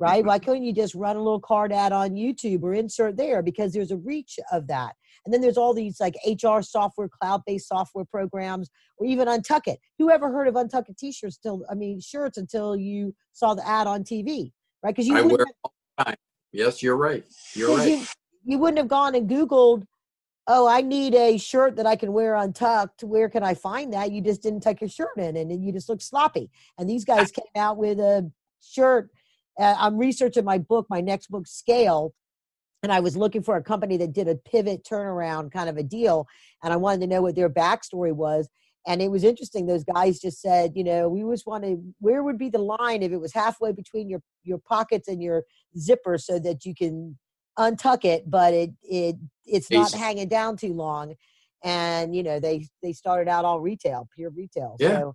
[0.00, 0.20] Right?
[0.20, 0.28] Mm-hmm.
[0.28, 3.42] Why couldn't you just run a little card ad on YouTube or insert there?
[3.42, 4.94] Because there's a reach of that.
[5.24, 9.76] And then there's all these like HR software, cloud-based software programs, or even Untuckit.
[9.98, 13.86] Who ever heard of Untuckit t-shirts till I mean shirts until you saw the ad
[13.86, 14.94] on TV, right?
[14.94, 16.16] Because you I wouldn't wear all the time.
[16.52, 17.24] Yes, you're right.
[17.54, 17.88] You're right.
[17.88, 18.04] You,
[18.44, 19.84] you wouldn't have gone and Googled,
[20.46, 23.04] oh, I need a shirt that I can wear untucked.
[23.04, 24.10] Where can I find that?
[24.10, 26.50] You just didn't tuck your shirt in and you just look sloppy.
[26.78, 28.30] And these guys came out with a
[28.60, 29.10] shirt.
[29.58, 32.14] Uh, I'm researching my book, my next book, Scale.
[32.82, 35.82] And I was looking for a company that did a pivot turnaround kind of a
[35.82, 36.26] deal.
[36.62, 38.48] And I wanted to know what their backstory was.
[38.86, 39.66] And it was interesting.
[39.66, 43.02] Those guys just said, you know, we just want to, where would be the line
[43.02, 45.42] if it was halfway between your, your pockets and your
[45.76, 47.18] zipper so that you can
[47.58, 49.98] untuck it, but it it it's not Easy.
[49.98, 51.14] hanging down too long.
[51.64, 54.76] And you know they they started out all retail, pure retail.
[54.78, 55.00] Yeah.
[55.00, 55.14] So,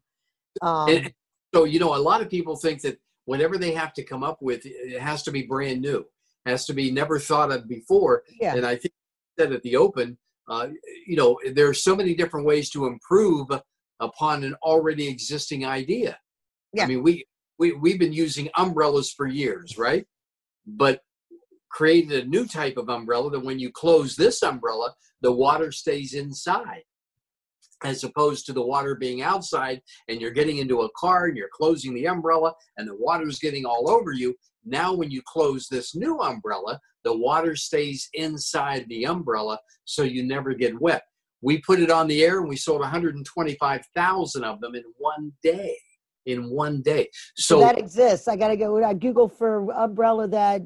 [0.61, 1.13] um, And
[1.55, 4.41] so, you know, a lot of people think that whatever they have to come up
[4.41, 6.05] with, it has to be brand new,
[6.45, 8.23] has to be never thought of before.
[8.39, 8.93] yeah, And I think
[9.37, 10.17] that at the open,
[10.49, 10.67] uh,
[11.07, 13.47] you know, there are so many different ways to improve
[13.99, 16.17] upon an already existing idea.
[16.73, 16.83] Yeah.
[16.83, 17.25] I mean, we,
[17.59, 20.05] we, we've been using umbrellas for years, right?
[20.65, 21.01] But
[21.71, 26.13] created a new type of umbrella that when you close this umbrella, the water stays
[26.13, 26.83] inside
[27.83, 31.49] as opposed to the water being outside and you're getting into a car and you're
[31.53, 34.35] closing the umbrella and the water's getting all over you.
[34.65, 40.23] Now, when you close this new umbrella, the water stays inside the umbrella so you
[40.23, 41.03] never get wet.
[41.41, 45.75] We put it on the air and we sold 125,000 of them in one day.
[46.25, 47.09] In one day.
[47.35, 48.29] so So that exists.
[48.29, 48.81] I gotta go.
[48.81, 50.61] I Google for umbrella that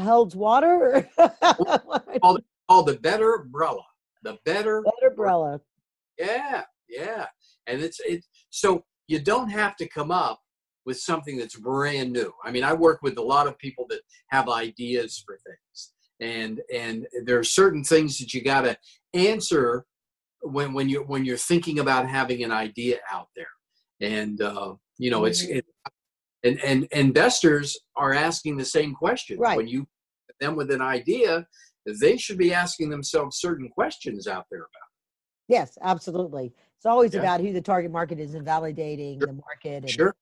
[0.00, 1.10] holds water.
[1.18, 3.82] called the better umbrella.
[4.22, 5.60] The better That umbrella.
[6.18, 7.26] Yeah, yeah.
[7.66, 10.40] And it's it so you don't have to come up
[10.86, 12.32] with something that's brand new.
[12.44, 15.92] I mean, I work with a lot of people that have ideas for things.
[16.20, 18.76] And and there are certain things that you got to
[19.14, 19.84] answer
[20.42, 23.46] when when you when you're thinking about having an idea out there.
[24.00, 25.56] And uh, you know, it's Mhm.
[25.56, 25.66] it,
[26.44, 29.38] and and investors are asking the same question.
[29.38, 29.56] Right.
[29.56, 29.86] When you
[30.40, 31.46] them with an idea,
[32.00, 34.93] they should be asking themselves certain questions out there about.
[35.48, 36.52] Yes, absolutely.
[36.76, 37.20] It's always Yeah.
[37.20, 39.26] about who the target market is and validating Sure.
[39.26, 40.16] the market and Sure.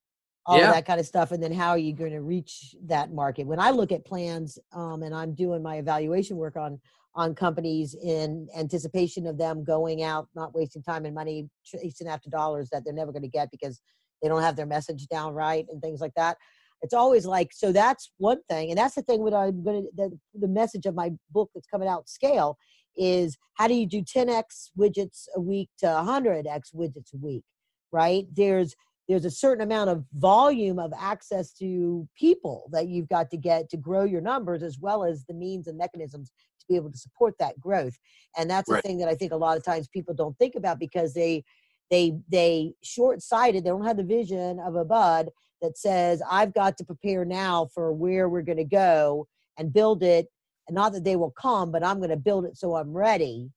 [0.47, 0.73] all Yeah.
[0.73, 1.31] that kind of stuff.
[1.33, 3.47] And then how are you going to reach that market?
[3.47, 6.81] When I look at plans um, and I'm doing my evaluation work on
[7.15, 12.31] on companies in anticipation of them going out, not wasting time and money chasing after
[12.31, 13.83] dollars that they're never going to get because
[14.23, 16.39] they don't have their message down right and things like that.
[16.81, 17.71] It's always like so.
[17.71, 19.21] That's one thing, and that's the thing.
[19.23, 22.57] What I'm going to the, the message of my book that's coming out scale
[22.97, 27.45] is how do you do 10x widgets a week to 100x widgets a week
[27.93, 28.75] right there's
[29.09, 33.69] there's a certain amount of volume of access to people that you've got to get
[33.69, 36.31] to grow your numbers as well as the means and mechanisms
[36.61, 37.97] to be able to support that growth
[38.39, 38.85] and that's the Right.
[38.85, 41.43] thing that i think a lot of times people don't think about because they
[41.91, 45.29] they they short-sighted they don't have the vision of a bud
[45.61, 49.27] that says i've got to prepare now for where we're going to go
[49.59, 50.27] and build it
[50.71, 53.51] not that they will come but i'm going to build it so i'm ready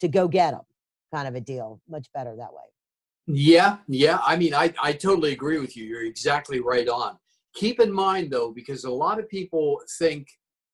[0.00, 0.62] to go get them
[1.14, 2.62] kind of a deal much better that way
[3.32, 4.18] Yeah, yeah.
[4.24, 5.84] I mean, I, I totally agree with you.
[5.84, 7.16] You're exactly right on.
[7.54, 10.26] Keep in mind though, because a lot of people think,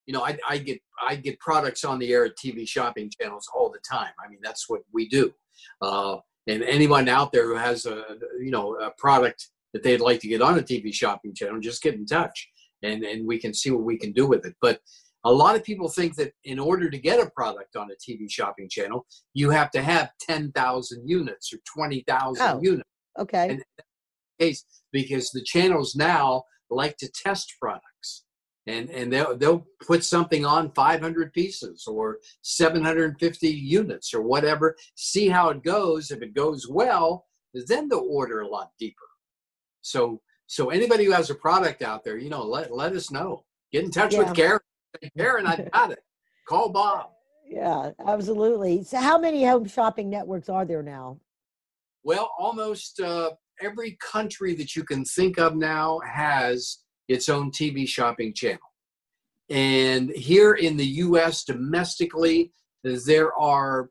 [0.05, 3.47] you know, I, I get I get products on the air at TV shopping channels
[3.53, 4.11] all the time.
[4.23, 5.33] I mean, that's what we do.
[5.81, 6.17] Uh,
[6.47, 8.03] and anyone out there who has a
[8.39, 11.83] you know a product that they'd like to get on a TV shopping channel, just
[11.83, 12.47] get in touch,
[12.83, 14.55] and and we can see what we can do with it.
[14.61, 14.79] But
[15.23, 18.29] a lot of people think that in order to get a product on a TV
[18.31, 22.61] shopping channel, you have to have 10,000 units or 20,000 Oh.
[22.61, 22.89] units.
[23.19, 23.49] okay.
[23.49, 23.63] And-
[24.39, 28.23] case because the channels now like to test products.
[28.67, 35.27] And and they'll they'll put something on 500 pieces or 750 units or whatever see
[35.29, 36.11] how it goes.
[36.11, 39.07] If it goes well then they'll order a lot deeper.
[39.81, 43.43] So so anybody who has a product out there you know let let us know.
[43.71, 44.19] Get in touch Yeah.
[44.19, 44.59] with Karen
[45.17, 45.99] Karen I've got it
[46.47, 47.09] call Bob
[47.45, 51.19] yeah absolutely so how many home shopping networks are there now
[52.03, 53.31] Well, almost uh,
[53.61, 58.59] every country that you can think of now has its own TV shopping channel.
[59.49, 62.51] And here in the US domestically,
[62.83, 63.89] there are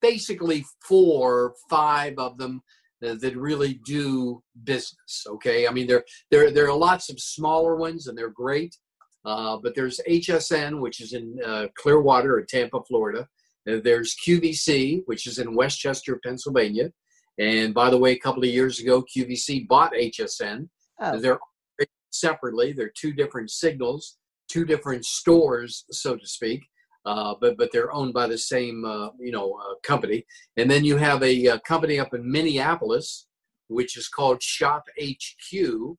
[0.00, 2.62] basically four, five of them
[3.04, 5.24] uh, that really do business.
[5.26, 8.76] Okay, I mean there there there are lots of smaller ones and they're great,
[9.24, 13.28] uh, but there's HSN which is in uh, Clearwater or Tampa, Florida.
[13.70, 16.90] Uh, there's QVC which is in West Chester, Pennsylvania.
[17.38, 20.68] And by the way, a couple of years ago, QVC bought HSN.
[21.00, 21.38] oh They're
[22.10, 22.72] separately.
[22.72, 24.18] They're two different signals,
[24.48, 26.62] two different stores, so to speak.
[27.04, 30.24] Uh, but but they're owned by the same uh, you know uh, company.
[30.56, 33.26] And then you have a, uh company up in Minneapolis,
[33.68, 35.96] which is called Shop HQ.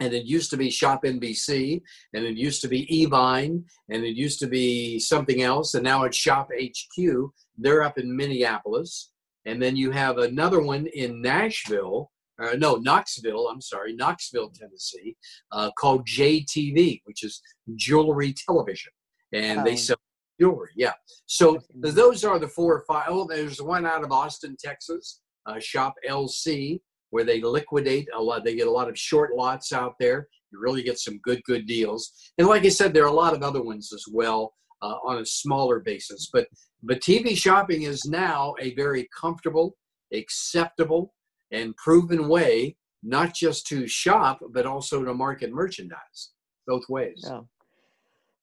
[0.00, 1.80] And it used to be Shop NBC,
[2.14, 6.04] and it used to be Evine, and it used to be something else, and now
[6.04, 7.30] it's Shop HQ.
[7.58, 9.12] They're up in Minneapolis.
[9.46, 12.10] And then you have another one in Nashville,
[12.42, 15.16] uh, no, Knoxville, I'm sorry, Knoxville, Tennessee,
[15.52, 17.40] uh, called JTV, which is
[17.74, 18.92] jewelry television.
[19.32, 19.64] And Oh.
[19.64, 19.96] they sell
[20.40, 20.92] jewelry, yeah.
[21.26, 23.06] So those are the four or five.
[23.08, 26.80] Oh, there's one out of Austin, Texas, uh, Shop LC,
[27.10, 28.44] where they liquidate a lot.
[28.44, 30.28] They get a lot of short lots out there.
[30.52, 32.12] You really get some good, good deals.
[32.38, 35.18] And like I said, there are a lot of other ones as well uh, on
[35.18, 36.30] a smaller basis.
[36.32, 36.48] But
[36.82, 39.76] but TV shopping is now a very comfortable,
[40.12, 41.14] acceptable,
[41.52, 46.30] and proven way not just to shop but also to market merchandise.
[46.66, 47.24] Both ways.
[47.26, 47.46] Oh.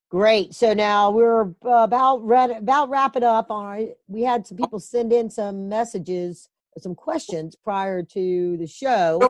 [0.09, 0.53] Great.
[0.53, 3.51] So now we're about read, about wrapping up.
[3.51, 6.47] On our, we had some people send in some messages,
[6.82, 9.22] some questions prior to the show.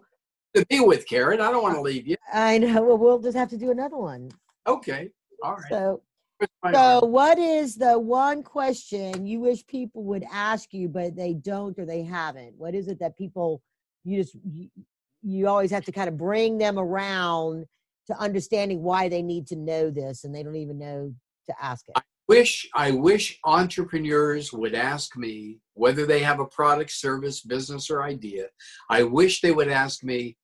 [0.55, 2.15] To be with Karen, I don't want to uh, leave you.
[2.33, 2.81] I know.
[2.83, 4.31] Well, we'll just have to do another one.
[4.65, 5.11] Okay,
[5.43, 5.63] all right.
[5.69, 6.01] So,
[6.73, 11.77] so what is the one question you wish people would ask you, but they don't
[11.77, 12.55] or they haven't?
[12.57, 13.61] What is it that people
[14.03, 14.69] you just you,
[15.21, 17.65] you always have to kind of bring them around
[18.07, 21.13] to understanding why they need to know this, and they don't even know
[21.47, 21.93] to ask it.
[21.97, 27.89] I wish I wish entrepreneurs would ask me whether they have a product, service, business,
[27.89, 28.47] or idea.
[28.89, 30.37] I wish they would ask me,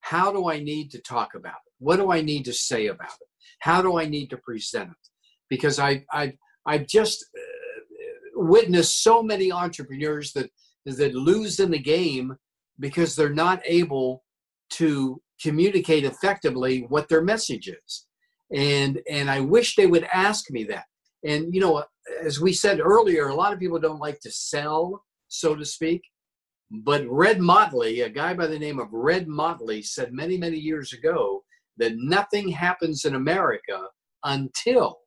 [0.00, 1.72] how do I need to talk about it?
[1.78, 3.28] What do I need to say about it?
[3.60, 5.08] How do I need to present it?
[5.48, 6.32] Because I I
[6.66, 10.50] I've just uh, witnessed so many entrepreneurs that
[10.86, 12.36] that lose in the game
[12.80, 14.24] because they're not able
[14.70, 18.06] to communicate effectively what their message is.
[18.52, 20.84] And and I wish they would ask me that.
[21.24, 21.84] And you know,
[22.22, 26.02] as we said earlier, a lot of people don't like to sell, so to speak.
[26.70, 30.92] But Red Motley, a guy by the name of Red Motley, said many, many years
[30.92, 31.42] ago
[31.78, 33.86] that nothing happens in America
[34.24, 34.98] until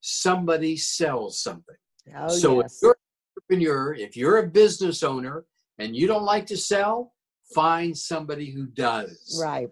[0.00, 1.76] somebody sells something.
[2.16, 2.74] Oh so yes.
[2.74, 5.44] if you're an entrepreneur, if you're a business owner
[5.78, 7.12] and you don't like to sell,
[7.54, 9.40] find somebody who does.
[9.40, 9.68] Right.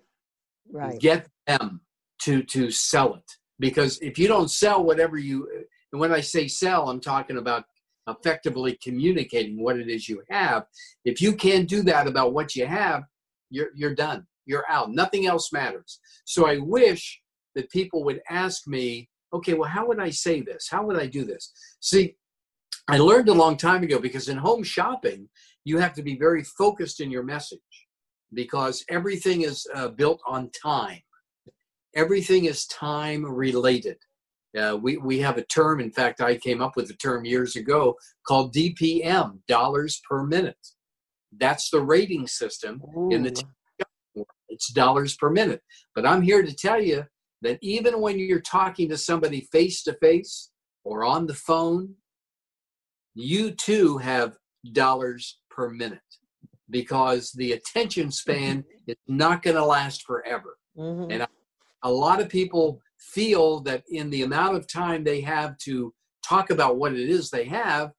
[0.71, 0.99] Right.
[1.01, 1.81] Get them
[2.23, 5.49] to to sell it because if you don't sell whatever you
[5.93, 7.65] and when I say sell, I'm talking about
[8.09, 10.65] effectively communicating what it is you have.
[11.05, 13.05] If you can't do that about what you have,
[13.51, 14.27] you're you're done.
[14.47, 14.91] You're out.
[14.91, 16.01] Nothing else matters.
[16.25, 17.21] So I wish
[17.55, 20.69] that people would ask me, okay, well, how would I say this?
[20.71, 21.53] How would I do this?
[21.81, 22.17] See,
[22.89, 25.29] I learned a long time ago because in home shopping,
[25.65, 27.61] you have to be very focused in your message
[28.35, 31.01] because everything is uh, built on time.
[31.95, 33.99] Everything is time related.
[34.59, 37.57] Uh, we, we have a term, in fact, I came up with a term years
[37.57, 37.97] ago
[38.27, 40.59] called DPM, dollars per minute.
[41.39, 43.09] That's the rating system Ooh.
[43.11, 43.43] in the
[44.53, 45.63] it's dollars per minute.
[45.95, 47.05] But I'm here to tell you
[47.41, 50.51] that even when you're talking to somebody face to face
[50.85, 51.95] or on the phone,
[53.15, 54.37] you too have
[54.73, 56.01] dollars per minute
[56.71, 60.57] because the attention span is not going to last forever.
[60.77, 61.11] Mm-hmm.
[61.11, 61.27] And
[61.83, 65.93] a lot of people feel that in the amount of time they have to
[66.27, 67.93] talk about what it is they have,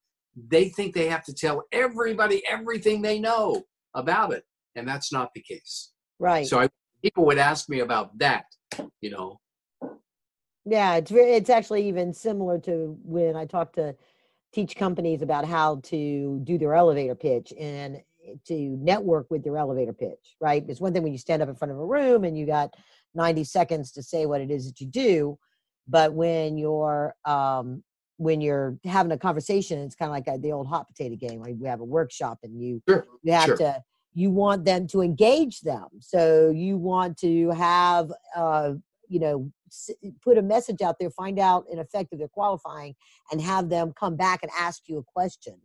[0.49, 4.43] they think they have to tell everybody everything they know about it.
[4.75, 5.91] And that's not the case.
[6.19, 6.47] Right.
[6.47, 6.69] So I,
[7.03, 8.45] people would ask me about that,
[9.01, 9.39] you know.
[10.65, 13.95] Yeah, it's it's actually even similar to when I talk to
[14.53, 18.01] teach companies about how to do their elevator pitch and
[18.45, 20.63] to network with your elevator pitch, right?
[20.69, 22.73] It's one thing when you stand up in front of a room and you got
[23.15, 25.37] 90 seconds to say what it is that you do,
[25.87, 27.83] but when you're um,
[28.17, 31.41] when you're having a conversation, it's kind of like a, the old hot potato game.
[31.41, 33.57] Like we have a workshop and you sure, you have sure.
[33.57, 33.83] to
[34.13, 35.87] you want them to engage them.
[35.99, 38.73] So you want to have uh,
[39.07, 39.51] you know
[40.23, 42.95] put a message out there, find out in effect if they're qualifying,
[43.31, 45.55] and have them come back and ask you a question.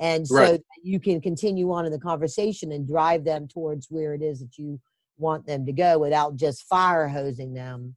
[0.00, 0.60] And so right.
[0.82, 4.56] you can continue on in the conversation and drive them towards where it is that
[4.56, 4.80] you
[5.18, 7.96] want them to go without just fire hosing them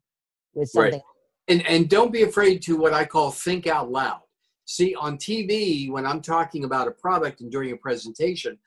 [0.53, 0.93] with something.
[0.93, 1.01] Right.
[1.47, 4.21] And and don't be afraid to what I call think out loud.
[4.65, 8.57] See, on TV, when I'm talking about a product and during a presentation,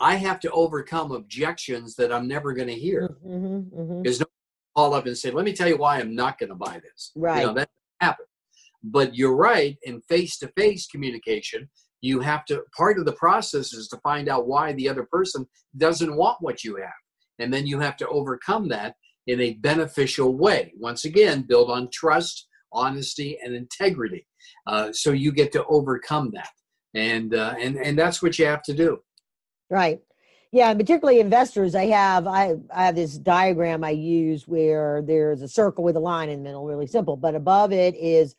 [0.00, 3.16] I have to overcome objections that I'm never going to hear.
[3.26, 4.02] Mm-hmm, mm-hmm.
[4.02, 4.26] No
[4.74, 7.12] call up and say, "Let me tell you why I'm not going to buy this."
[7.14, 7.40] Right.
[7.40, 7.68] You know, that
[8.00, 8.26] happen.
[8.82, 9.76] But you're right.
[9.84, 11.68] In face-to-face communication,
[12.00, 12.62] you have to.
[12.76, 15.46] Part of the process is to find out why the other person
[15.76, 17.01] doesn't want what you have,
[17.42, 18.94] and then you have to overcome that
[19.26, 20.72] in a beneficial way.
[20.78, 24.26] Once again, build on trust, honesty, and integrity.
[24.66, 26.50] Uh, so you get to overcome that,
[26.94, 28.98] and uh, and and that's what you have to do.
[29.70, 30.00] Right.
[30.52, 35.40] Yeah, and particularly investors, I have I, I have this diagram I use where there's
[35.40, 37.16] a circle with a line in the middle, really simple.
[37.16, 38.34] But above it is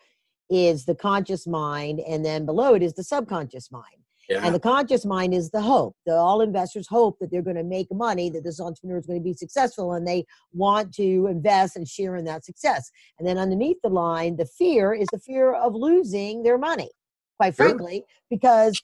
[0.50, 4.03] is the conscious mind, and then below it is the subconscious mind.
[4.30, 4.46] Yeah.
[4.46, 5.96] And the conscious mind is the hope.
[6.06, 9.20] The all investors hope that they're going to make money, that this entrepreneur is going
[9.20, 12.90] to be successful, and they want to invest and share in that success.
[13.20, 16.90] And then underneath the line, the fear is the fear of losing their money,
[17.38, 17.68] quite sure.
[17.68, 18.82] frankly, because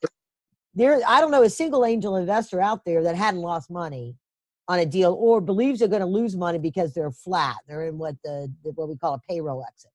[0.76, 4.16] there I don't know a single angel investor out there that hadn't lost money
[4.68, 7.56] on a deal or believes they're going to lose money because they're flat.
[7.68, 9.92] They're in what the, the what we call a payroll exit.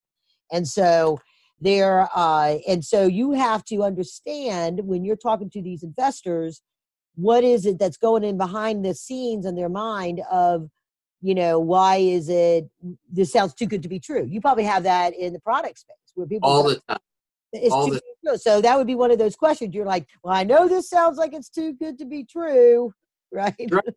[0.53, 1.21] And so
[1.61, 6.61] there uh and so you have to understand when you're talking to these investors
[7.17, 10.69] what is it that's going in behind the scenes in their mind of
[11.21, 12.69] you know why is it
[13.11, 15.97] this sounds too good to be true you probably have that in the product space
[16.15, 16.99] where people all the time
[17.53, 18.37] it's all too the- true.
[18.37, 21.17] so that would be one of those questions you're like well i know this sounds
[21.17, 22.93] like it's too good to be true
[23.33, 23.95] right, right.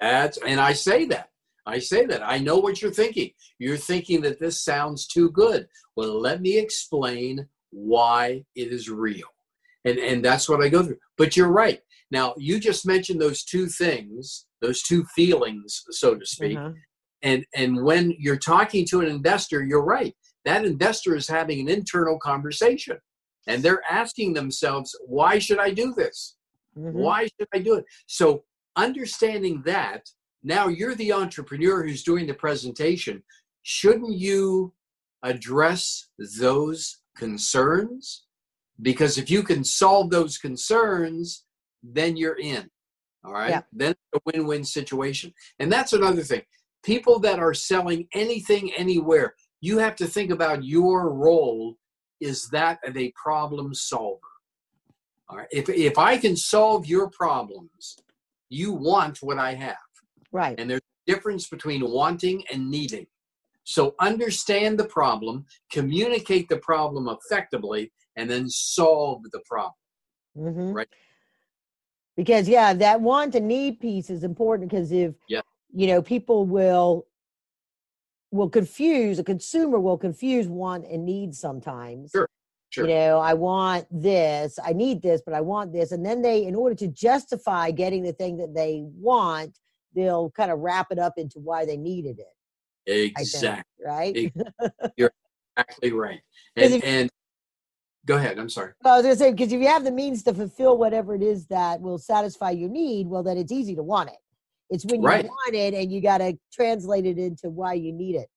[0.00, 1.28] that's and i say that
[1.66, 2.22] I say that.
[2.22, 3.30] I know what you're thinking.
[3.58, 5.66] You're thinking that this sounds too good.
[5.96, 9.26] Well, let me explain why it is real.
[9.84, 10.98] And, and that's what I go through.
[11.18, 11.80] But you're right.
[12.10, 16.58] Now, you just mentioned those two things, those two feelings, so to speak.
[16.58, 16.72] Uh-huh.
[17.22, 20.14] And, and when you're talking to an investor, you're right.
[20.44, 22.98] That investor is having an internal conversation
[23.46, 26.36] and they're asking themselves, why should I do this?
[26.76, 26.98] Mm-hmm.
[26.98, 27.84] Why should I do it?
[28.06, 28.44] So,
[28.76, 30.08] understanding that
[30.42, 33.22] now you're the entrepreneur who's doing the presentation.
[33.62, 34.72] Shouldn't you
[35.22, 36.08] address
[36.40, 38.24] those concerns?
[38.80, 41.44] Because if you can solve those concerns,
[41.82, 42.68] then you're in.
[43.24, 43.50] All right.
[43.50, 43.62] Yeah.
[43.72, 45.32] Then a win win situation.
[45.58, 46.42] And that's another thing.
[46.82, 51.76] People that are selling anything anywhere, you have to think about your role
[52.20, 54.18] is that of a problem solver.
[55.28, 55.48] All right.
[55.52, 57.96] If, if I can solve your problems,
[58.48, 59.76] you want what I have.
[60.32, 60.58] Right.
[60.58, 63.06] And there's a difference between wanting and needing.
[63.64, 69.74] So understand the problem, communicate the problem effectively, and then solve the problem.
[70.36, 70.74] Mhm.
[70.74, 70.88] Right.
[72.16, 75.42] Because yeah, that want and need piece is important because if Yeah.
[75.72, 77.06] you know people will
[78.30, 82.10] will confuse a consumer will confuse want and need sometimes.
[82.10, 82.28] Sure,
[82.70, 82.88] sure.
[82.88, 86.44] You know, I want this, I need this, but I want this, and then they,
[86.46, 89.58] in order to justify getting the thing that they want,
[89.94, 93.12] they'll kind of wrap it up into why they needed it.
[93.16, 93.84] I think, Exactly.
[93.84, 94.16] right?
[94.16, 95.10] Ex-
[95.56, 96.20] Exactly right.
[96.56, 97.10] And if- and
[98.06, 98.38] go ahead.
[98.38, 98.72] I'm sorry.
[98.84, 101.46] I was gonna say because if you have the means to fulfill whatever it is
[101.48, 104.16] that will satisfy your need, well, then it's easy to want it.
[104.70, 105.24] It's when you Right.
[105.26, 108.28] want it and you got to translate it into why you need it.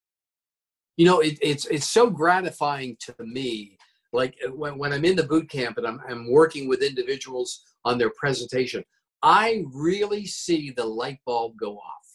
[0.98, 3.78] You know, it, it's it's so gratifying to me.
[4.14, 7.64] Like uh, when, when I'm in the boot camp and I'm I'm working with individuals
[7.86, 8.84] on their presentation,
[9.26, 12.08] I really see the light bulb go off.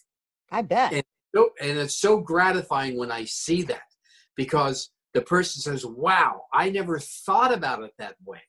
[0.53, 0.93] I bet.
[0.93, 1.05] And-
[1.35, 3.89] So, and it's so gratifying when I see that
[4.37, 8.43] because the person says, "Wow, I never thought about it that way.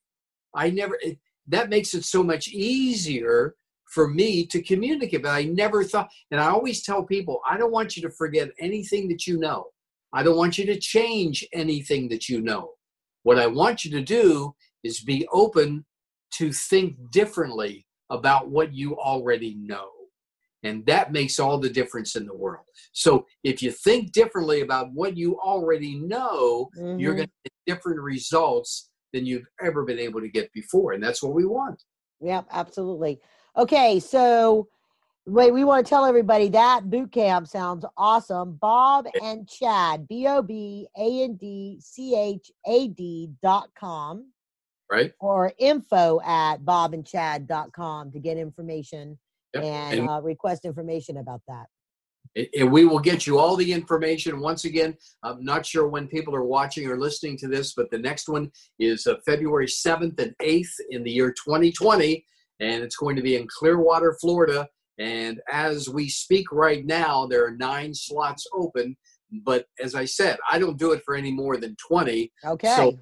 [0.56, 3.56] I never." It, that makes it so much easier
[3.94, 5.22] for me to communicate.
[5.22, 8.50] But I never thought, and I always tell people, I don't want you to forget
[8.60, 9.68] anything that you know.
[10.14, 12.74] I don't want you to change anything that you know.
[13.24, 15.86] What I want you to do is be open
[16.38, 19.90] to think differently about what you already know.
[20.64, 22.66] And that makes all the difference in the world.
[22.92, 27.18] So if you think differently about what you already know, you're Mhm.
[27.18, 30.92] going to get different results than you've ever been able to get before.
[30.92, 31.82] And that's what we want.
[32.20, 33.20] Yep, absolutely.
[33.58, 34.68] Okay, so
[35.26, 38.58] wait, we want to tell everybody that boot camp sounds awesome.
[38.62, 44.32] Bob and Chad, B O B A N D C H A D dot com
[44.92, 45.14] Right?
[45.22, 49.18] or info at bobandchad.com to get information
[49.54, 49.64] Yep.
[49.64, 51.66] and, And- uh, request information about that.
[52.56, 56.34] and we will get you all the information once again i'm not sure when people
[56.34, 60.34] are watching or listening to this but the next one is uh, february 7th and
[60.42, 62.24] 8th in the year 2020
[62.62, 64.66] and it's going to be in clearwater florida
[64.98, 68.96] and as we speak right now there are nine slots open
[69.44, 72.98] but as i said i don't do it for any more than 20 Okay.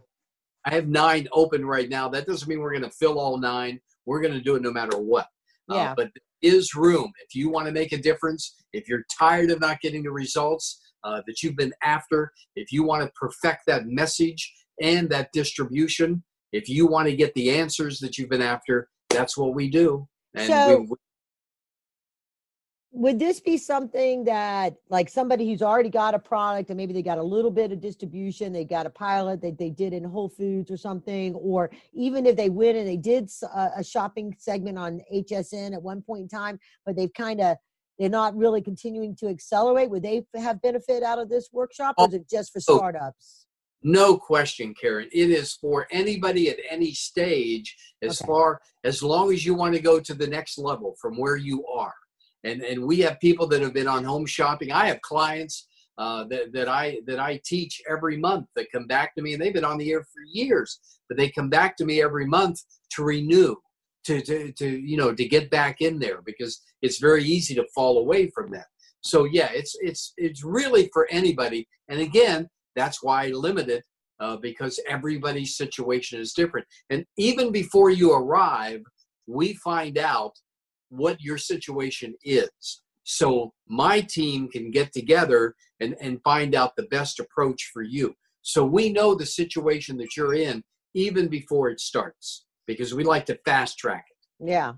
[0.66, 2.10] I have nine open right now.
[2.10, 3.80] That doesn't mean we're going to fill all nine.
[4.06, 5.28] We're going to do it no matter what.
[5.70, 5.94] Uh, Yeah.
[5.96, 7.12] but there is room.
[7.26, 10.82] If you want to make a difference, if you're tired of not getting the results
[11.04, 14.52] uh, that you've been after, if you want to perfect that message
[14.82, 19.38] and that distribution, if you want to get the answers that you've been after, that's
[19.38, 20.08] what we do.
[20.36, 20.96] And So- we,
[22.92, 27.04] would this be something that like somebody who's already got a product and maybe they
[27.04, 30.30] got a little bit of distribution they got a pilot that they did in whole
[30.30, 34.78] foods or something or even if they went and they did uh, a shopping segment
[34.78, 37.58] on hsn at one point in time but they've kind of
[38.00, 42.08] they're not really continuing to accelerate would they have benefit out of this workshop or
[42.08, 42.78] is it just for Oh.
[42.78, 43.46] startups
[43.82, 45.08] No question, Karen.
[45.14, 48.28] It is for anybody at any stage, as Okay.
[48.28, 51.66] far as long as you want to go to the next level from where you
[51.66, 51.94] are.
[52.44, 54.72] And and we have people that have been on home shopping.
[54.72, 55.68] I have clients
[55.98, 59.42] uh, that that I that I teach every month that come back to me, and
[59.42, 62.60] they've been on the air for years, but they come back to me every month
[62.92, 63.56] to renew,
[64.06, 67.68] to to to you know to get back in there because it's very easy to
[67.76, 68.68] fall away from that.
[69.02, 71.68] So yeah, it's it's it's really for anybody.
[71.90, 73.84] And again, that's why I limit it
[74.20, 76.68] uh, because everybody's situation is different.
[76.90, 78.82] And even before you arrive,
[79.28, 80.34] we find out
[80.90, 82.82] what your situation is.
[83.04, 88.14] So my team can get together and, and find out the best approach for you.
[88.42, 90.64] So we know the situation that you're in
[90.94, 94.48] even before it starts because we like to fast track it.
[94.50, 94.74] yeah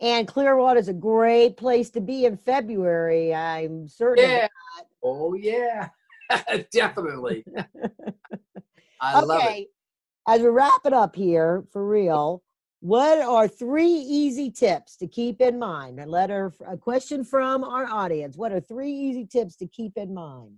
[0.00, 4.48] and clearwater is a great place to be in february i'm certain Yeah.
[5.02, 5.88] Oh, yeah.
[6.72, 7.44] Definitely.
[9.00, 9.26] I okay.
[9.26, 9.68] love it.
[10.28, 12.42] As we wrap it up here, for real,
[12.80, 16.00] what are three easy tips to keep in mind?
[16.00, 18.36] A letter, a question from our audience.
[18.36, 20.56] What are three easy tips to keep in mind?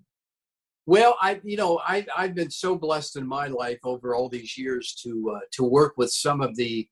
[0.86, 4.56] Well, I, you know, I, I've been so blessed in my life over all these
[4.56, 6.88] years to uh, to work with some of the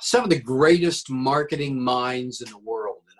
[0.00, 3.18] some of the greatest marketing minds in the world, and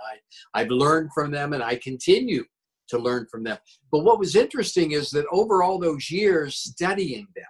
[0.55, 2.45] I I've learned from them, and I continue
[2.89, 3.59] to learn from them.
[3.91, 7.45] But what was interesting is that over all those years studying them,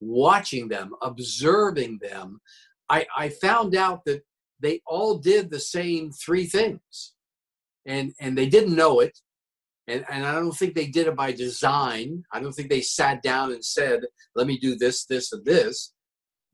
[0.00, 2.40] watching them, observing them,
[2.88, 4.22] I, I found out that
[4.60, 7.14] they all did the same three things,
[7.86, 9.18] and and they didn't know it
[9.86, 12.24] and, and I don't think they did it by design.
[12.32, 14.00] I don't think they sat down and said,
[14.34, 15.92] let me do this, this, and this.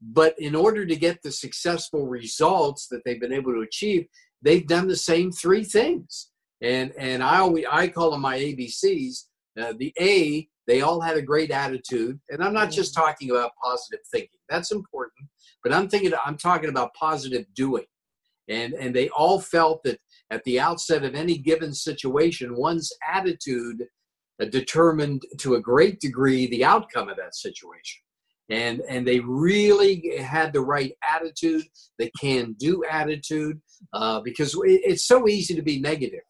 [0.02, 4.06] But in order to get the successful results that they've been able to achieve,
[4.42, 6.30] they've done the same three things.
[6.62, 9.24] And and I always I call them my ABCs.
[9.60, 13.52] Uh, the A, they all had a great attitude, and I'm not just talking about
[13.62, 14.38] positive thinking.
[14.48, 15.28] That's important,
[15.62, 17.84] but I'm thinking I'm talking about positive doing.
[18.48, 19.98] And and they all felt that
[20.30, 23.86] at the outset of any given situation, one's attitude
[24.40, 28.00] uh, determined to a great degree the outcome of that situation.
[28.48, 31.64] And, and they really had the right attitude,
[31.98, 33.60] the can do attitude,
[33.92, 36.22] uh, because it's so easy to be negative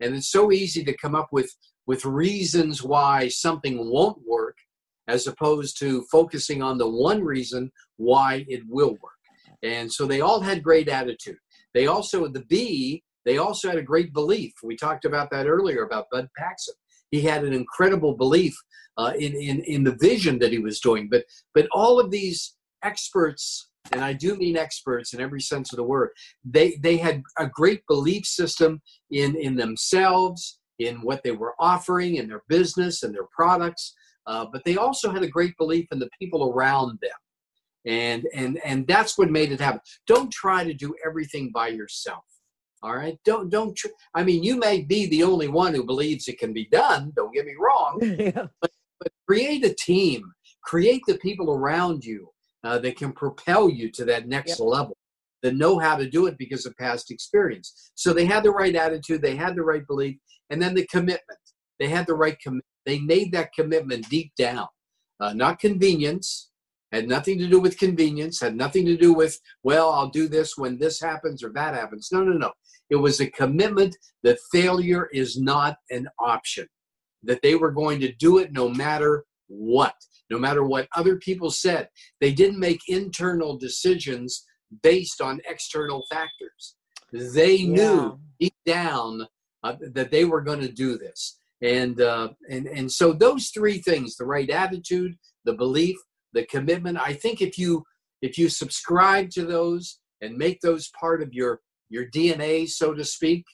[0.00, 1.50] and it's so easy to come up with,
[1.86, 4.43] with reasons why something won't work
[5.08, 9.12] as opposed to focusing on the one reason why it will work.
[9.62, 11.38] And so they all had great attitude.
[11.72, 14.52] They also, the B, they also had a great belief.
[14.62, 16.74] We talked about that earlier about Bud Paxson.
[17.10, 18.54] He had an incredible belief
[18.96, 21.08] uh, in, in, in the vision that he was doing.
[21.10, 21.24] But,
[21.54, 25.84] but all of these experts, and I do mean experts in every sense of the
[25.84, 26.10] word,
[26.44, 32.16] they, they had a great belief system in, in themselves, in what they were offering,
[32.16, 33.94] in their business and their products.
[34.26, 37.10] Uh, but they also had a great belief in the people around them.
[37.86, 39.80] And and and that's what made it happen.
[40.06, 42.24] Don't try to do everything by yourself
[42.82, 43.18] all right?
[43.24, 46.52] Don't don't tr- i mean you may be the only one who believes it can
[46.52, 48.46] be done don't get me wrong yeah.
[48.60, 48.70] but,
[49.00, 50.32] but create a team.
[50.64, 52.28] Create the people around you
[52.64, 54.60] uh, that can propel you to that next yep.
[54.60, 54.96] level
[55.42, 57.92] that know how to do it because of past experience.
[57.94, 60.16] So they had the right attitude they had the right belief
[60.50, 61.38] and then the commitment.
[61.78, 64.68] They had the right com- they made that commitment deep down
[65.20, 66.50] uh, not convenience
[66.94, 70.56] had nothing to do with convenience, had nothing to do with, well, I'll do this
[70.56, 72.10] when this happens or that happens.
[72.12, 72.52] No, no, no.
[72.88, 76.68] It was a commitment that failure is not an option,
[77.24, 79.94] that they were going to do it no matter what,
[80.30, 81.88] no matter what other people said.
[82.20, 84.44] They didn't make internal decisions
[84.82, 86.76] based on external factors.
[87.12, 87.74] They yeah.
[87.74, 89.26] knew deep down
[89.64, 91.40] uh, that they were going to do this.
[91.64, 95.96] And, uh, and, and so those three things the right attitude, the belief,
[96.34, 97.82] the commitment i think if you
[98.20, 103.04] if you subscribe to those and make those part of your your dna so to
[103.04, 103.44] speak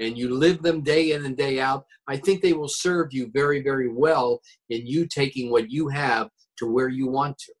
[0.00, 3.30] and you live them day in and day out i think they will serve you
[3.32, 4.40] very very well
[4.70, 7.52] in you taking what you have to where you want to.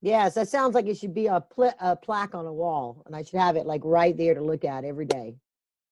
[0.00, 3.16] Yes that sounds like it should be a, pl- a plaque on a wall and
[3.16, 5.36] i should have it like right there to look at every day.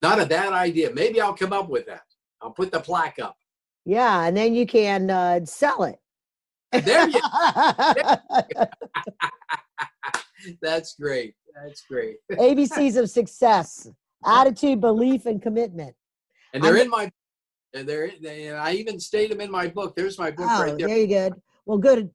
[0.03, 0.93] Not a bad idea.
[0.93, 2.03] Maybe i'll come up with that
[2.43, 3.37] i'll put the plaque up
[3.85, 5.99] yeah and then you can uh, sell it
[6.73, 8.67] there you go.
[10.61, 11.35] That's great.
[11.55, 12.17] That's great.
[12.33, 13.89] ABCs of success:
[14.27, 15.95] attitude, belief, and commitment.
[16.55, 17.13] And they're I'm, in my.
[17.75, 18.11] And they're.
[18.21, 19.95] They, I even state them in my book.
[19.95, 20.89] There's my book oh, right there.
[20.89, 21.31] There you go.
[21.67, 22.11] Well, good.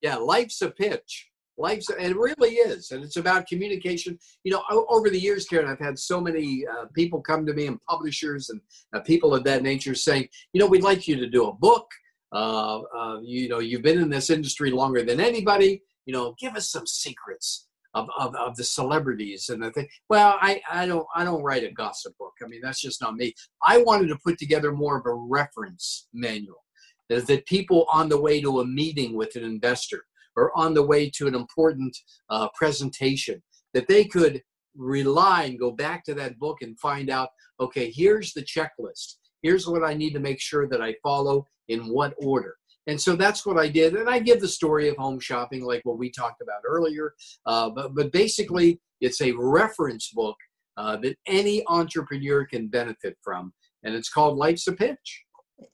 [0.00, 1.30] Yeah, life's a pitch.
[1.56, 4.18] Life's and it really is, and it's about communication.
[4.42, 7.66] You know, over the years, Karen, I've had so many uh, people come to me
[7.66, 8.60] and publishers and
[8.92, 11.86] uh, people of that nature saying, you know, we'd like you to do a book
[12.34, 15.82] uh, uh, you know, you've been in this industry longer than anybody.
[16.04, 19.88] You know, give us some secrets of, of, of the celebrities and the thing.
[20.10, 22.32] Well, I, I don't I don't write a gossip book.
[22.42, 23.34] I mean, that's just not me.
[23.64, 26.64] I wanted to put together more of a reference manual
[27.08, 30.04] that, that people on the way to a meeting with an investor
[30.36, 31.96] or on the way to an important
[32.30, 34.42] uh, presentation that they could
[34.76, 37.28] rely and go back to that book and find out
[37.60, 41.88] okay here's the checklist here's what i need to make sure that i follow in
[41.88, 42.56] what order.
[42.86, 43.94] And so that's what I did.
[43.94, 47.14] And I give the story of home shopping, like what we talked about earlier.
[47.46, 50.36] Uh, but, but basically, it's a reference book
[50.76, 53.52] uh, that any entrepreneur can benefit from.
[53.84, 55.24] And it's called Life's a Pitch.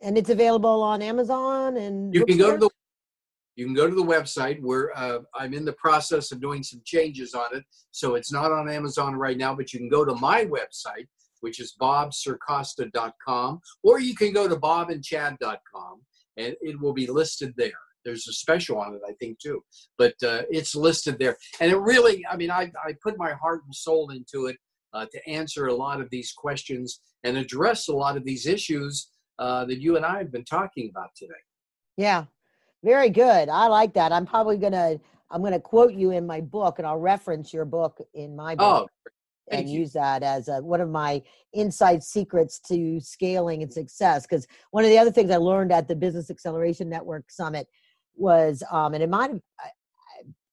[0.01, 2.71] And it's available on Amazon and you can go to the
[3.57, 6.81] you can go to the website where uh, I'm in the process of doing some
[6.85, 7.65] changes on it.
[7.91, 11.07] So it's not on Amazon right now, but you can go to my website,
[11.41, 16.01] which is bobacosta.com, or you can go to bobandchad.com
[16.37, 17.73] and it will be listed there.
[18.05, 19.63] There's a special on it, I think, too,
[19.99, 21.37] but uh, it's listed there.
[21.61, 24.57] And it really, I mean, I, I put my heart and soul into it
[24.95, 29.11] uh, to answer a lot of these questions and address a lot of these issues
[29.39, 31.35] uh, that you and I have been talking about today.
[31.97, 32.25] Yeah,
[32.83, 33.49] very good.
[33.49, 34.13] I like that.
[34.13, 34.99] I'm probably gonna
[35.31, 38.91] I'm gonna quote you in my book, and I'll reference your book in my book.
[38.91, 39.11] Oh,
[39.51, 39.81] and you.
[39.81, 41.23] use that as a, one of my
[41.53, 44.27] inside secrets to scaling and success.
[44.27, 47.67] Because one of the other things I learned at the Business Acceleration Network Summit
[48.15, 49.71] was, um, and it might have, I,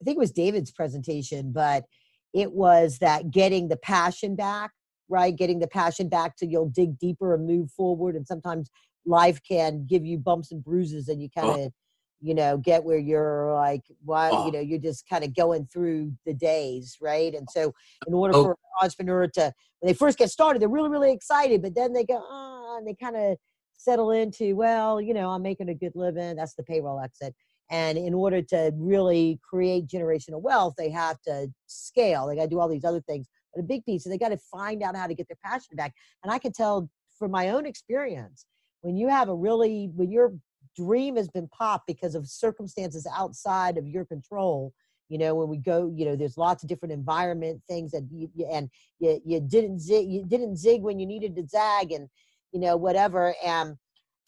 [0.04, 1.86] think it was David's presentation, but
[2.34, 4.72] it was that getting the passion back,
[5.10, 5.36] right?
[5.36, 8.16] Getting the passion back to you'll dig deeper and move forward.
[8.16, 8.70] And sometimes
[9.06, 11.74] life can give you bumps and bruises and you kind of, oh
[12.20, 14.46] you know get where you're like why oh.
[14.46, 17.74] you know you're just kind of going through the days right and so
[18.08, 18.44] in order oh.
[18.44, 21.94] for an entrepreneur to when they first get started they're really really excited but then
[21.94, 23.38] they go ah and they kind of
[23.78, 27.36] settle into well you know i'm making a good living that's the payroll exit
[27.70, 32.28] And in order to really create generational wealth, they have to scale.
[32.28, 33.28] They got to do all these other things.
[33.54, 35.76] But a big piece is they got to find out how to get their passion
[35.76, 35.94] back.
[36.24, 36.90] And I can tell
[37.20, 38.46] from my own experience,
[38.82, 40.34] when you have a really, when your
[40.78, 44.74] dream has been popped because of circumstances outside of your control,
[45.10, 48.30] you know when we go you know there's lots of different environment things that you,
[48.52, 48.70] and
[49.00, 52.10] you, you didn't zig you didn't zig when you needed to zag and
[52.52, 53.76] you know whatever and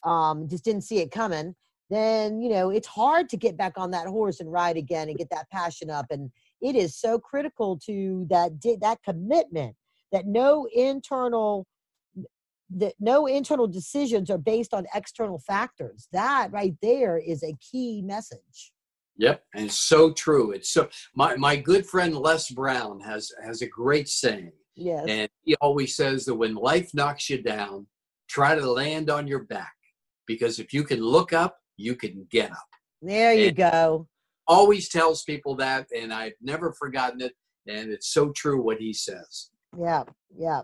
[0.03, 1.55] um just didn't see it coming
[1.89, 5.17] then you know it's hard to get back on that horse and ride again and
[5.17, 6.31] get that passion up and
[6.61, 9.75] it is so critical to that that commitment
[10.11, 11.65] that no internal
[12.69, 18.01] that no internal decisions are based on external factors that right there is a key
[18.01, 18.71] message
[19.19, 20.51] Yep, and it's so true.
[20.51, 24.53] It's so my my good friend Les Brown has has a great saying.
[24.75, 25.05] Yes.
[25.09, 27.85] And he always says that when life knocks you down,
[28.29, 29.73] try to land on your back
[30.25, 32.67] because if you can look up, you can get up.
[33.01, 34.07] There you and go.
[34.47, 37.33] Always tells people that, and I've never forgotten it.
[37.67, 39.49] And it's so true what he says.
[39.77, 40.03] Yeah,
[40.33, 40.61] yeah.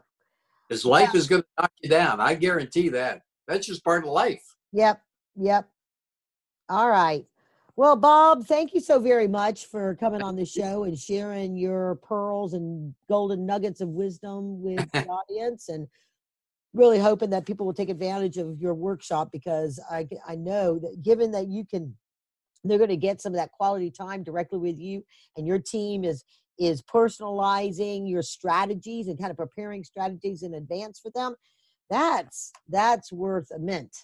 [0.68, 1.20] Because life yeah.
[1.20, 2.20] is going to knock you down.
[2.20, 3.22] I guarantee that.
[3.48, 4.44] That's just part of life.
[4.74, 5.02] Yep,
[5.36, 5.70] yep.
[6.70, 7.26] All right.
[7.78, 11.96] Well, Bob, thank you so very much for coming on the show and sharing your
[11.96, 15.88] pearls and golden nuggets of wisdom with the audience and
[16.74, 21.02] really hoping that people will take advantage of your workshop because I, I know that
[21.04, 21.96] given that you can
[22.64, 25.04] they're going to get some of that quality time directly with you
[25.38, 26.24] and your team is
[26.60, 31.36] is personalizing your strategies and kind of preparing strategies in advance for them
[31.90, 33.96] that's that's worth a mint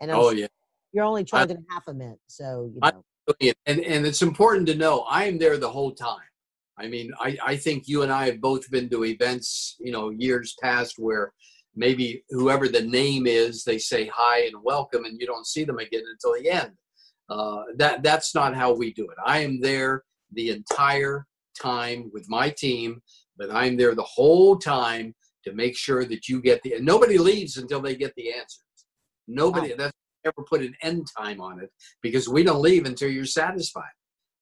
[0.00, 0.46] and I'm oh yeah
[0.92, 3.02] you're only charging I, half a mint so you know
[3.66, 6.20] and and it's important to know I am there the whole time.
[6.78, 10.10] I mean, I, I think you and I have both been to events, you know,
[10.10, 11.32] years past where
[11.74, 15.78] maybe whoever the name is, they say hi and welcome, and you don't see them
[15.78, 16.72] again until the end.
[17.28, 19.16] Uh, that that's not how we do it.
[19.24, 21.26] I am there the entire
[21.60, 23.02] time with my team,
[23.36, 26.74] but I'm there the whole time to make sure that you get the.
[26.74, 28.62] And nobody leaves until they get the answers.
[29.28, 29.70] Nobody.
[29.70, 29.76] Wow.
[29.78, 29.92] That's
[30.26, 31.70] ever put an end time on it
[32.02, 33.84] because we don't leave until you're satisfied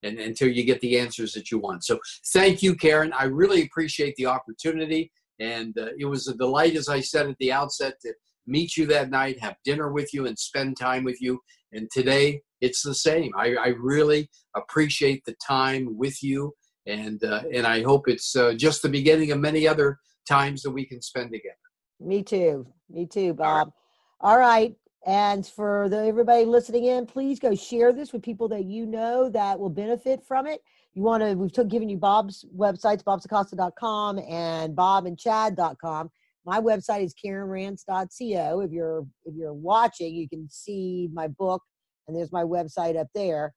[0.03, 1.85] and until you get the answers that you want.
[1.85, 1.99] So
[2.33, 3.12] thank you, Karen.
[3.12, 5.11] I really appreciate the opportunity.
[5.41, 8.12] And uh, it was a delight, as I said at the outset, to
[8.47, 11.41] meet you that night, have dinner with you, and spend time with you.
[11.73, 13.33] And today, it's the same.
[13.37, 16.53] I, I really appreciate the time with you,
[16.87, 20.70] and uh, and I hope it's uh, just the beginning of many other times that
[20.70, 21.57] we can spend together.
[22.01, 22.66] Me too.
[22.91, 23.72] Me too, Bob.
[24.20, 24.43] All right.
[24.43, 24.76] All right.
[25.07, 29.28] And for the, everybody listening in, please go share this with people that you know
[29.28, 30.62] that will benefit from it.
[30.95, 36.11] You want to, we've took, given you Bob's websites, bobacosta.com and bobandchad.com.
[36.47, 38.61] My website is karenrance.co.
[38.61, 41.62] If you're, if you're watching, you can see my book
[42.07, 43.53] and there's my website up there.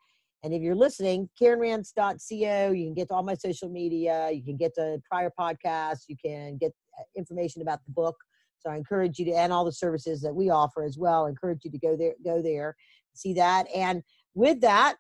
[0.47, 4.55] And if you're listening, karenrance.co, you can get to all my social media, you can
[4.55, 8.15] get to prior podcasts, you can get uh, information about the book
[8.59, 11.25] so I encourage you to, and all the services that we offer as well.
[11.25, 12.75] I encourage you to go there, go there,
[13.13, 13.67] see that.
[13.75, 14.95] And with that,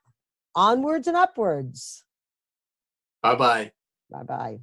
[0.53, 2.03] onwards and upwards.
[3.21, 3.71] Bye bye.
[4.09, 4.59] Bye bye.